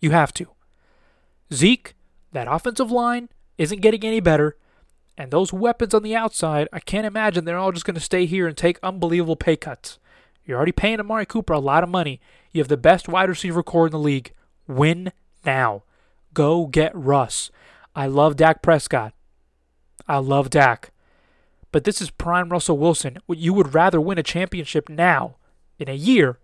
You 0.00 0.12
have 0.12 0.32
to. 0.34 0.46
Zeke, 1.52 1.94
that 2.32 2.48
offensive 2.48 2.90
line 2.90 3.28
isn't 3.56 3.80
getting 3.80 4.04
any 4.04 4.20
better. 4.20 4.56
And 5.16 5.30
those 5.30 5.52
weapons 5.52 5.94
on 5.94 6.04
the 6.04 6.14
outside, 6.14 6.68
I 6.72 6.78
can't 6.78 7.06
imagine 7.06 7.44
they're 7.44 7.58
all 7.58 7.72
just 7.72 7.84
going 7.84 7.96
to 7.96 8.00
stay 8.00 8.24
here 8.24 8.46
and 8.46 8.56
take 8.56 8.78
unbelievable 8.82 9.34
pay 9.34 9.56
cuts. 9.56 9.98
You're 10.44 10.56
already 10.56 10.72
paying 10.72 11.00
Amari 11.00 11.26
Cooper 11.26 11.52
a 11.52 11.58
lot 11.58 11.82
of 11.82 11.90
money. 11.90 12.20
You 12.52 12.60
have 12.60 12.68
the 12.68 12.76
best 12.76 13.08
wide 13.08 13.28
receiver 13.28 13.64
corps 13.64 13.86
in 13.86 13.92
the 13.92 13.98
league. 13.98 14.32
Win 14.68 15.12
now. 15.44 15.82
Go 16.32 16.66
get 16.66 16.94
Russ. 16.94 17.50
I 17.96 18.06
love 18.06 18.36
Dak 18.36 18.62
Prescott. 18.62 19.12
I 20.08 20.18
love 20.18 20.50
Dak. 20.50 20.90
But 21.70 21.84
this 21.84 22.00
is 22.00 22.10
prime 22.10 22.48
Russell 22.48 22.78
Wilson. 22.78 23.18
You 23.28 23.52
would 23.52 23.74
rather 23.74 24.00
win 24.00 24.18
a 24.18 24.22
championship 24.22 24.88
now, 24.88 25.36
in 25.78 25.88
a 25.88 25.94
year, 25.94 26.38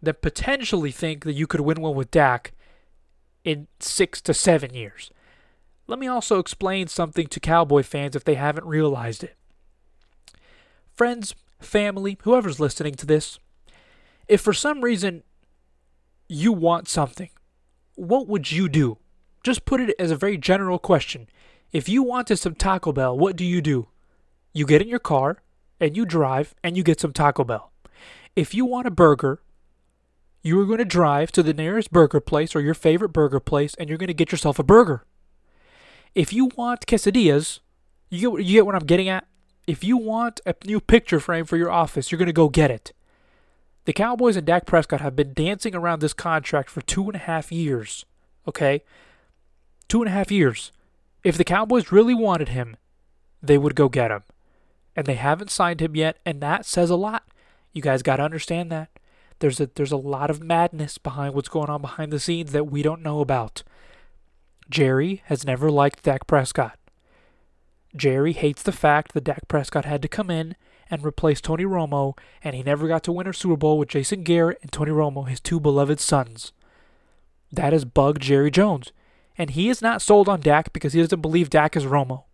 than 0.00 0.16
potentially 0.22 0.90
think 0.90 1.24
that 1.24 1.34
you 1.34 1.46
could 1.46 1.60
win 1.60 1.82
one 1.82 1.94
with 1.94 2.10
Dak 2.10 2.52
in 3.44 3.68
six 3.78 4.20
to 4.22 4.32
seven 4.32 4.74
years. 4.74 5.10
Let 5.86 5.98
me 5.98 6.06
also 6.08 6.38
explain 6.38 6.88
something 6.88 7.26
to 7.28 7.40
Cowboy 7.40 7.82
fans 7.82 8.16
if 8.16 8.24
they 8.24 8.34
haven't 8.34 8.66
realized 8.66 9.22
it. 9.22 9.36
Friends, 10.94 11.34
family, 11.60 12.18
whoever's 12.22 12.58
listening 12.58 12.94
to 12.94 13.06
this, 13.06 13.38
if 14.28 14.40
for 14.40 14.52
some 14.52 14.82
reason 14.82 15.22
you 16.28 16.52
want 16.52 16.88
something, 16.88 17.28
what 17.94 18.26
would 18.26 18.50
you 18.50 18.68
do? 18.68 18.98
Just 19.44 19.64
put 19.64 19.80
it 19.80 19.94
as 19.98 20.10
a 20.10 20.16
very 20.16 20.36
general 20.36 20.78
question. 20.78 21.28
If 21.76 21.90
you 21.90 22.02
wanted 22.02 22.38
some 22.38 22.54
Taco 22.54 22.90
Bell, 22.90 23.18
what 23.18 23.36
do 23.36 23.44
you 23.44 23.60
do? 23.60 23.88
You 24.54 24.64
get 24.64 24.80
in 24.80 24.88
your 24.88 24.98
car 24.98 25.42
and 25.78 25.94
you 25.94 26.06
drive 26.06 26.54
and 26.64 26.74
you 26.74 26.82
get 26.82 26.98
some 26.98 27.12
Taco 27.12 27.44
Bell. 27.44 27.70
If 28.34 28.54
you 28.54 28.64
want 28.64 28.86
a 28.86 28.90
burger, 28.90 29.42
you 30.42 30.58
are 30.58 30.64
going 30.64 30.78
to 30.78 30.86
drive 30.86 31.32
to 31.32 31.42
the 31.42 31.52
nearest 31.52 31.92
burger 31.92 32.18
place 32.18 32.56
or 32.56 32.62
your 32.62 32.72
favorite 32.72 33.10
burger 33.10 33.40
place 33.40 33.74
and 33.74 33.90
you're 33.90 33.98
going 33.98 34.06
to 34.06 34.14
get 34.14 34.32
yourself 34.32 34.58
a 34.58 34.62
burger. 34.62 35.04
If 36.14 36.32
you 36.32 36.46
want 36.56 36.86
quesadillas, 36.86 37.60
you 38.08 38.30
get, 38.38 38.46
you 38.46 38.52
get 38.54 38.64
what 38.64 38.74
I'm 38.74 38.86
getting 38.86 39.10
at? 39.10 39.26
If 39.66 39.84
you 39.84 39.98
want 39.98 40.40
a 40.46 40.54
new 40.64 40.80
picture 40.80 41.20
frame 41.20 41.44
for 41.44 41.58
your 41.58 41.70
office, 41.70 42.10
you're 42.10 42.18
going 42.18 42.24
to 42.24 42.32
go 42.32 42.48
get 42.48 42.70
it. 42.70 42.94
The 43.84 43.92
Cowboys 43.92 44.36
and 44.36 44.46
Dak 44.46 44.64
Prescott 44.64 45.02
have 45.02 45.14
been 45.14 45.34
dancing 45.34 45.74
around 45.74 46.00
this 46.00 46.14
contract 46.14 46.70
for 46.70 46.80
two 46.80 47.04
and 47.04 47.16
a 47.16 47.18
half 47.18 47.52
years. 47.52 48.06
Okay? 48.48 48.82
Two 49.88 50.00
and 50.00 50.08
a 50.08 50.12
half 50.12 50.30
years. 50.30 50.72
If 51.26 51.36
the 51.36 51.42
Cowboys 51.42 51.90
really 51.90 52.14
wanted 52.14 52.50
him, 52.50 52.76
they 53.42 53.58
would 53.58 53.74
go 53.74 53.88
get 53.88 54.12
him. 54.12 54.22
And 54.94 55.06
they 55.06 55.16
haven't 55.16 55.50
signed 55.50 55.82
him 55.82 55.96
yet, 55.96 56.18
and 56.24 56.40
that 56.40 56.64
says 56.64 56.88
a 56.88 56.94
lot. 56.94 57.24
You 57.72 57.82
guys 57.82 58.04
got 58.04 58.18
to 58.18 58.22
understand 58.22 58.70
that. 58.70 58.90
There's 59.40 59.58
a 59.58 59.68
there's 59.74 59.90
a 59.90 59.96
lot 59.96 60.30
of 60.30 60.40
madness 60.40 60.98
behind 60.98 61.34
what's 61.34 61.48
going 61.48 61.68
on 61.68 61.80
behind 61.82 62.12
the 62.12 62.20
scenes 62.20 62.52
that 62.52 62.70
we 62.70 62.80
don't 62.80 63.02
know 63.02 63.18
about. 63.18 63.64
Jerry 64.70 65.22
has 65.24 65.44
never 65.44 65.68
liked 65.68 66.04
Dak 66.04 66.28
Prescott. 66.28 66.78
Jerry 67.96 68.32
hates 68.32 68.62
the 68.62 68.70
fact 68.70 69.12
that 69.12 69.24
Dak 69.24 69.48
Prescott 69.48 69.84
had 69.84 70.02
to 70.02 70.08
come 70.08 70.30
in 70.30 70.54
and 70.88 71.04
replace 71.04 71.40
Tony 71.40 71.64
Romo, 71.64 72.16
and 72.44 72.54
he 72.54 72.62
never 72.62 72.86
got 72.86 73.02
to 73.02 73.10
win 73.10 73.26
a 73.26 73.34
Super 73.34 73.56
Bowl 73.56 73.78
with 73.78 73.88
Jason 73.88 74.22
Garrett 74.22 74.60
and 74.62 74.70
Tony 74.70 74.92
Romo, 74.92 75.28
his 75.28 75.40
two 75.40 75.58
beloved 75.58 75.98
sons. 75.98 76.52
That 77.50 77.72
has 77.72 77.84
bugged 77.84 78.22
Jerry 78.22 78.52
Jones. 78.52 78.92
And 79.38 79.50
he 79.50 79.68
is 79.68 79.82
not 79.82 80.02
sold 80.02 80.28
on 80.28 80.40
Dak 80.40 80.72
because 80.72 80.92
he 80.92 81.00
doesn't 81.00 81.20
believe 81.20 81.50
Dak 81.50 81.76
is 81.76 81.84
Romo. 81.84 82.24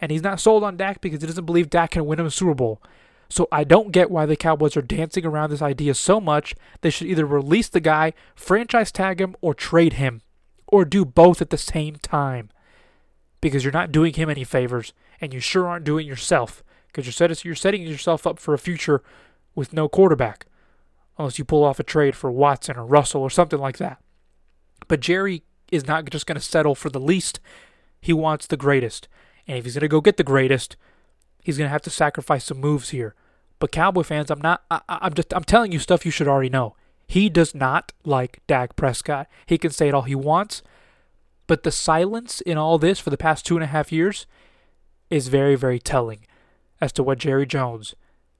And 0.00 0.10
he's 0.10 0.22
not 0.22 0.40
sold 0.40 0.64
on 0.64 0.76
Dak 0.76 1.00
because 1.00 1.20
he 1.20 1.26
doesn't 1.26 1.46
believe 1.46 1.70
Dak 1.70 1.92
can 1.92 2.06
win 2.06 2.20
him 2.20 2.26
a 2.26 2.30
Super 2.30 2.54
Bowl. 2.54 2.82
So 3.28 3.48
I 3.50 3.64
don't 3.64 3.92
get 3.92 4.10
why 4.10 4.26
the 4.26 4.36
Cowboys 4.36 4.76
are 4.76 4.82
dancing 4.82 5.24
around 5.24 5.48
this 5.48 5.62
idea 5.62 5.94
so 5.94 6.20
much. 6.20 6.54
They 6.82 6.90
should 6.90 7.06
either 7.06 7.24
release 7.24 7.68
the 7.68 7.80
guy, 7.80 8.12
franchise 8.34 8.92
tag 8.92 9.20
him, 9.22 9.34
or 9.40 9.54
trade 9.54 9.94
him. 9.94 10.20
Or 10.66 10.84
do 10.84 11.06
both 11.06 11.40
at 11.40 11.48
the 11.48 11.56
same 11.56 11.96
time. 11.96 12.50
Because 13.40 13.64
you're 13.64 13.72
not 13.72 13.90
doing 13.90 14.12
him 14.12 14.28
any 14.28 14.44
favors, 14.44 14.92
and 15.18 15.32
you 15.32 15.40
sure 15.40 15.66
aren't 15.66 15.86
doing 15.86 16.06
yourself. 16.06 16.62
Because 16.88 17.18
you're, 17.18 17.30
you're 17.42 17.54
setting 17.54 17.82
yourself 17.82 18.26
up 18.26 18.38
for 18.38 18.52
a 18.52 18.58
future 18.58 19.02
with 19.54 19.72
no 19.72 19.88
quarterback. 19.88 20.46
Unless 21.16 21.38
you 21.38 21.46
pull 21.46 21.64
off 21.64 21.80
a 21.80 21.84
trade 21.84 22.14
for 22.14 22.30
Watson 22.30 22.76
or 22.76 22.84
Russell 22.84 23.22
or 23.22 23.30
something 23.30 23.58
like 23.58 23.78
that. 23.78 23.98
But 24.88 25.00
Jerry 25.00 25.42
is 25.72 25.86
not 25.86 26.08
just 26.10 26.26
going 26.26 26.36
to 26.36 26.40
settle 26.40 26.76
for 26.76 26.90
the 26.90 27.00
least. 27.00 27.40
He 28.00 28.12
wants 28.12 28.46
the 28.46 28.56
greatest. 28.56 29.08
And 29.48 29.58
if 29.58 29.64
he's 29.64 29.74
going 29.74 29.80
to 29.80 29.88
go 29.88 30.00
get 30.00 30.18
the 30.18 30.22
greatest, 30.22 30.76
he's 31.42 31.58
going 31.58 31.66
to 31.66 31.72
have 31.72 31.82
to 31.82 31.90
sacrifice 31.90 32.44
some 32.44 32.60
moves 32.60 32.90
here. 32.90 33.14
But 33.58 33.72
Cowboy 33.72 34.02
fans, 34.02 34.30
I'm 34.30 34.40
not 34.40 34.62
I, 34.70 34.80
I'm 34.88 35.14
just 35.14 35.32
I'm 35.32 35.44
telling 35.44 35.72
you 35.72 35.78
stuff 35.78 36.04
you 36.04 36.10
should 36.10 36.28
already 36.28 36.50
know. 36.50 36.76
He 37.06 37.28
does 37.28 37.54
not 37.54 37.92
like 38.04 38.40
Dak 38.46 38.74
Prescott. 38.74 39.28
He 39.46 39.58
can 39.58 39.70
say 39.70 39.88
it 39.88 39.94
all 39.94 40.02
he 40.02 40.14
wants, 40.14 40.62
but 41.46 41.62
the 41.62 41.70
silence 41.70 42.40
in 42.40 42.58
all 42.58 42.78
this 42.78 42.98
for 42.98 43.10
the 43.10 43.16
past 43.16 43.46
two 43.46 43.56
and 43.56 43.62
a 43.62 43.68
half 43.68 43.92
years 43.92 44.26
is 45.10 45.28
very, 45.28 45.54
very 45.54 45.78
telling 45.78 46.26
as 46.80 46.92
to 46.94 47.02
what 47.02 47.18
Jerry 47.18 47.46
Jones 47.46 47.94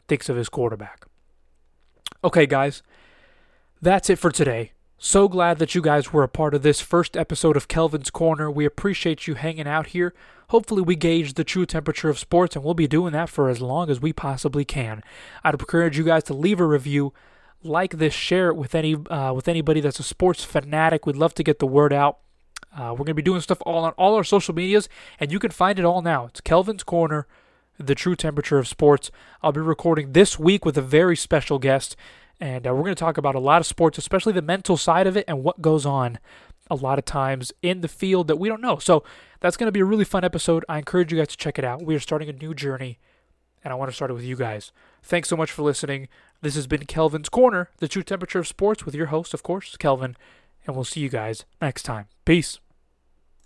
thinks 0.08 0.28
of 0.28 0.36
his 0.36 0.48
quarterback. 0.48 1.06
Okay, 2.24 2.46
guys, 2.46 2.82
that's 3.80 4.10
it 4.10 4.18
for 4.18 4.30
today. 4.30 4.72
So 5.04 5.26
glad 5.26 5.58
that 5.58 5.74
you 5.74 5.82
guys 5.82 6.12
were 6.12 6.22
a 6.22 6.28
part 6.28 6.54
of 6.54 6.62
this 6.62 6.80
first 6.80 7.16
episode 7.16 7.56
of 7.56 7.66
Kelvin's 7.66 8.08
Corner. 8.08 8.48
We 8.48 8.64
appreciate 8.64 9.26
you 9.26 9.34
hanging 9.34 9.66
out 9.66 9.88
here. 9.88 10.14
Hopefully, 10.50 10.80
we 10.80 10.94
gauge 10.94 11.34
the 11.34 11.42
true 11.42 11.66
temperature 11.66 12.08
of 12.08 12.20
sports, 12.20 12.54
and 12.54 12.64
we'll 12.64 12.74
be 12.74 12.86
doing 12.86 13.12
that 13.12 13.28
for 13.28 13.48
as 13.48 13.60
long 13.60 13.90
as 13.90 14.00
we 14.00 14.12
possibly 14.12 14.64
can. 14.64 15.02
I'd 15.42 15.54
encourage 15.54 15.98
you 15.98 16.04
guys 16.04 16.22
to 16.24 16.34
leave 16.34 16.60
a 16.60 16.64
review, 16.64 17.12
like 17.64 17.98
this, 17.98 18.14
share 18.14 18.46
it 18.50 18.54
with 18.54 18.76
any 18.76 18.94
uh, 18.94 19.32
with 19.32 19.48
anybody 19.48 19.80
that's 19.80 19.98
a 19.98 20.04
sports 20.04 20.44
fanatic. 20.44 21.04
We'd 21.04 21.16
love 21.16 21.34
to 21.34 21.42
get 21.42 21.58
the 21.58 21.66
word 21.66 21.92
out. 21.92 22.18
Uh, 22.72 22.94
we're 22.96 23.04
to 23.04 23.12
be 23.12 23.22
doing 23.22 23.40
stuff 23.40 23.60
all 23.66 23.82
on 23.82 23.94
all 23.94 24.14
our 24.14 24.22
social 24.22 24.54
medias, 24.54 24.88
and 25.18 25.32
you 25.32 25.40
can 25.40 25.50
find 25.50 25.80
it 25.80 25.84
all 25.84 26.02
now. 26.02 26.26
It's 26.26 26.40
Kelvin's 26.40 26.84
Corner, 26.84 27.26
the 27.76 27.96
true 27.96 28.14
temperature 28.14 28.58
of 28.58 28.68
sports. 28.68 29.10
I'll 29.42 29.50
be 29.50 29.60
recording 29.60 30.12
this 30.12 30.38
week 30.38 30.64
with 30.64 30.78
a 30.78 30.80
very 30.80 31.16
special 31.16 31.58
guest. 31.58 31.96
And 32.42 32.66
uh, 32.66 32.74
we're 32.74 32.82
going 32.82 32.94
to 32.96 32.98
talk 32.98 33.18
about 33.18 33.36
a 33.36 33.38
lot 33.40 33.60
of 33.60 33.66
sports, 33.66 33.98
especially 33.98 34.32
the 34.32 34.42
mental 34.42 34.76
side 34.76 35.06
of 35.06 35.16
it 35.16 35.26
and 35.28 35.44
what 35.44 35.62
goes 35.62 35.86
on 35.86 36.18
a 36.68 36.74
lot 36.74 36.98
of 36.98 37.04
times 37.04 37.52
in 37.62 37.82
the 37.82 37.88
field 37.88 38.26
that 38.26 38.36
we 38.36 38.48
don't 38.48 38.60
know. 38.60 38.78
So 38.78 39.04
that's 39.38 39.56
going 39.56 39.68
to 39.68 39.72
be 39.72 39.78
a 39.78 39.84
really 39.84 40.04
fun 40.04 40.24
episode. 40.24 40.64
I 40.68 40.78
encourage 40.78 41.12
you 41.12 41.18
guys 41.18 41.28
to 41.28 41.36
check 41.36 41.56
it 41.56 41.64
out. 41.64 41.84
We 41.84 41.94
are 41.94 42.00
starting 42.00 42.28
a 42.28 42.32
new 42.32 42.52
journey, 42.52 42.98
and 43.62 43.70
I 43.72 43.76
want 43.76 43.92
to 43.92 43.94
start 43.94 44.10
it 44.10 44.14
with 44.14 44.24
you 44.24 44.34
guys. 44.34 44.72
Thanks 45.04 45.28
so 45.28 45.36
much 45.36 45.52
for 45.52 45.62
listening. 45.62 46.08
This 46.40 46.56
has 46.56 46.66
been 46.66 46.84
Kelvin's 46.84 47.28
Corner, 47.28 47.70
the 47.78 47.86
true 47.86 48.02
temperature 48.02 48.40
of 48.40 48.48
sports, 48.48 48.84
with 48.84 48.96
your 48.96 49.06
host, 49.06 49.34
of 49.34 49.44
course, 49.44 49.76
Kelvin. 49.76 50.16
And 50.66 50.74
we'll 50.74 50.84
see 50.84 51.00
you 51.00 51.10
guys 51.10 51.44
next 51.60 51.84
time. 51.84 52.06
Peace. 52.24 52.58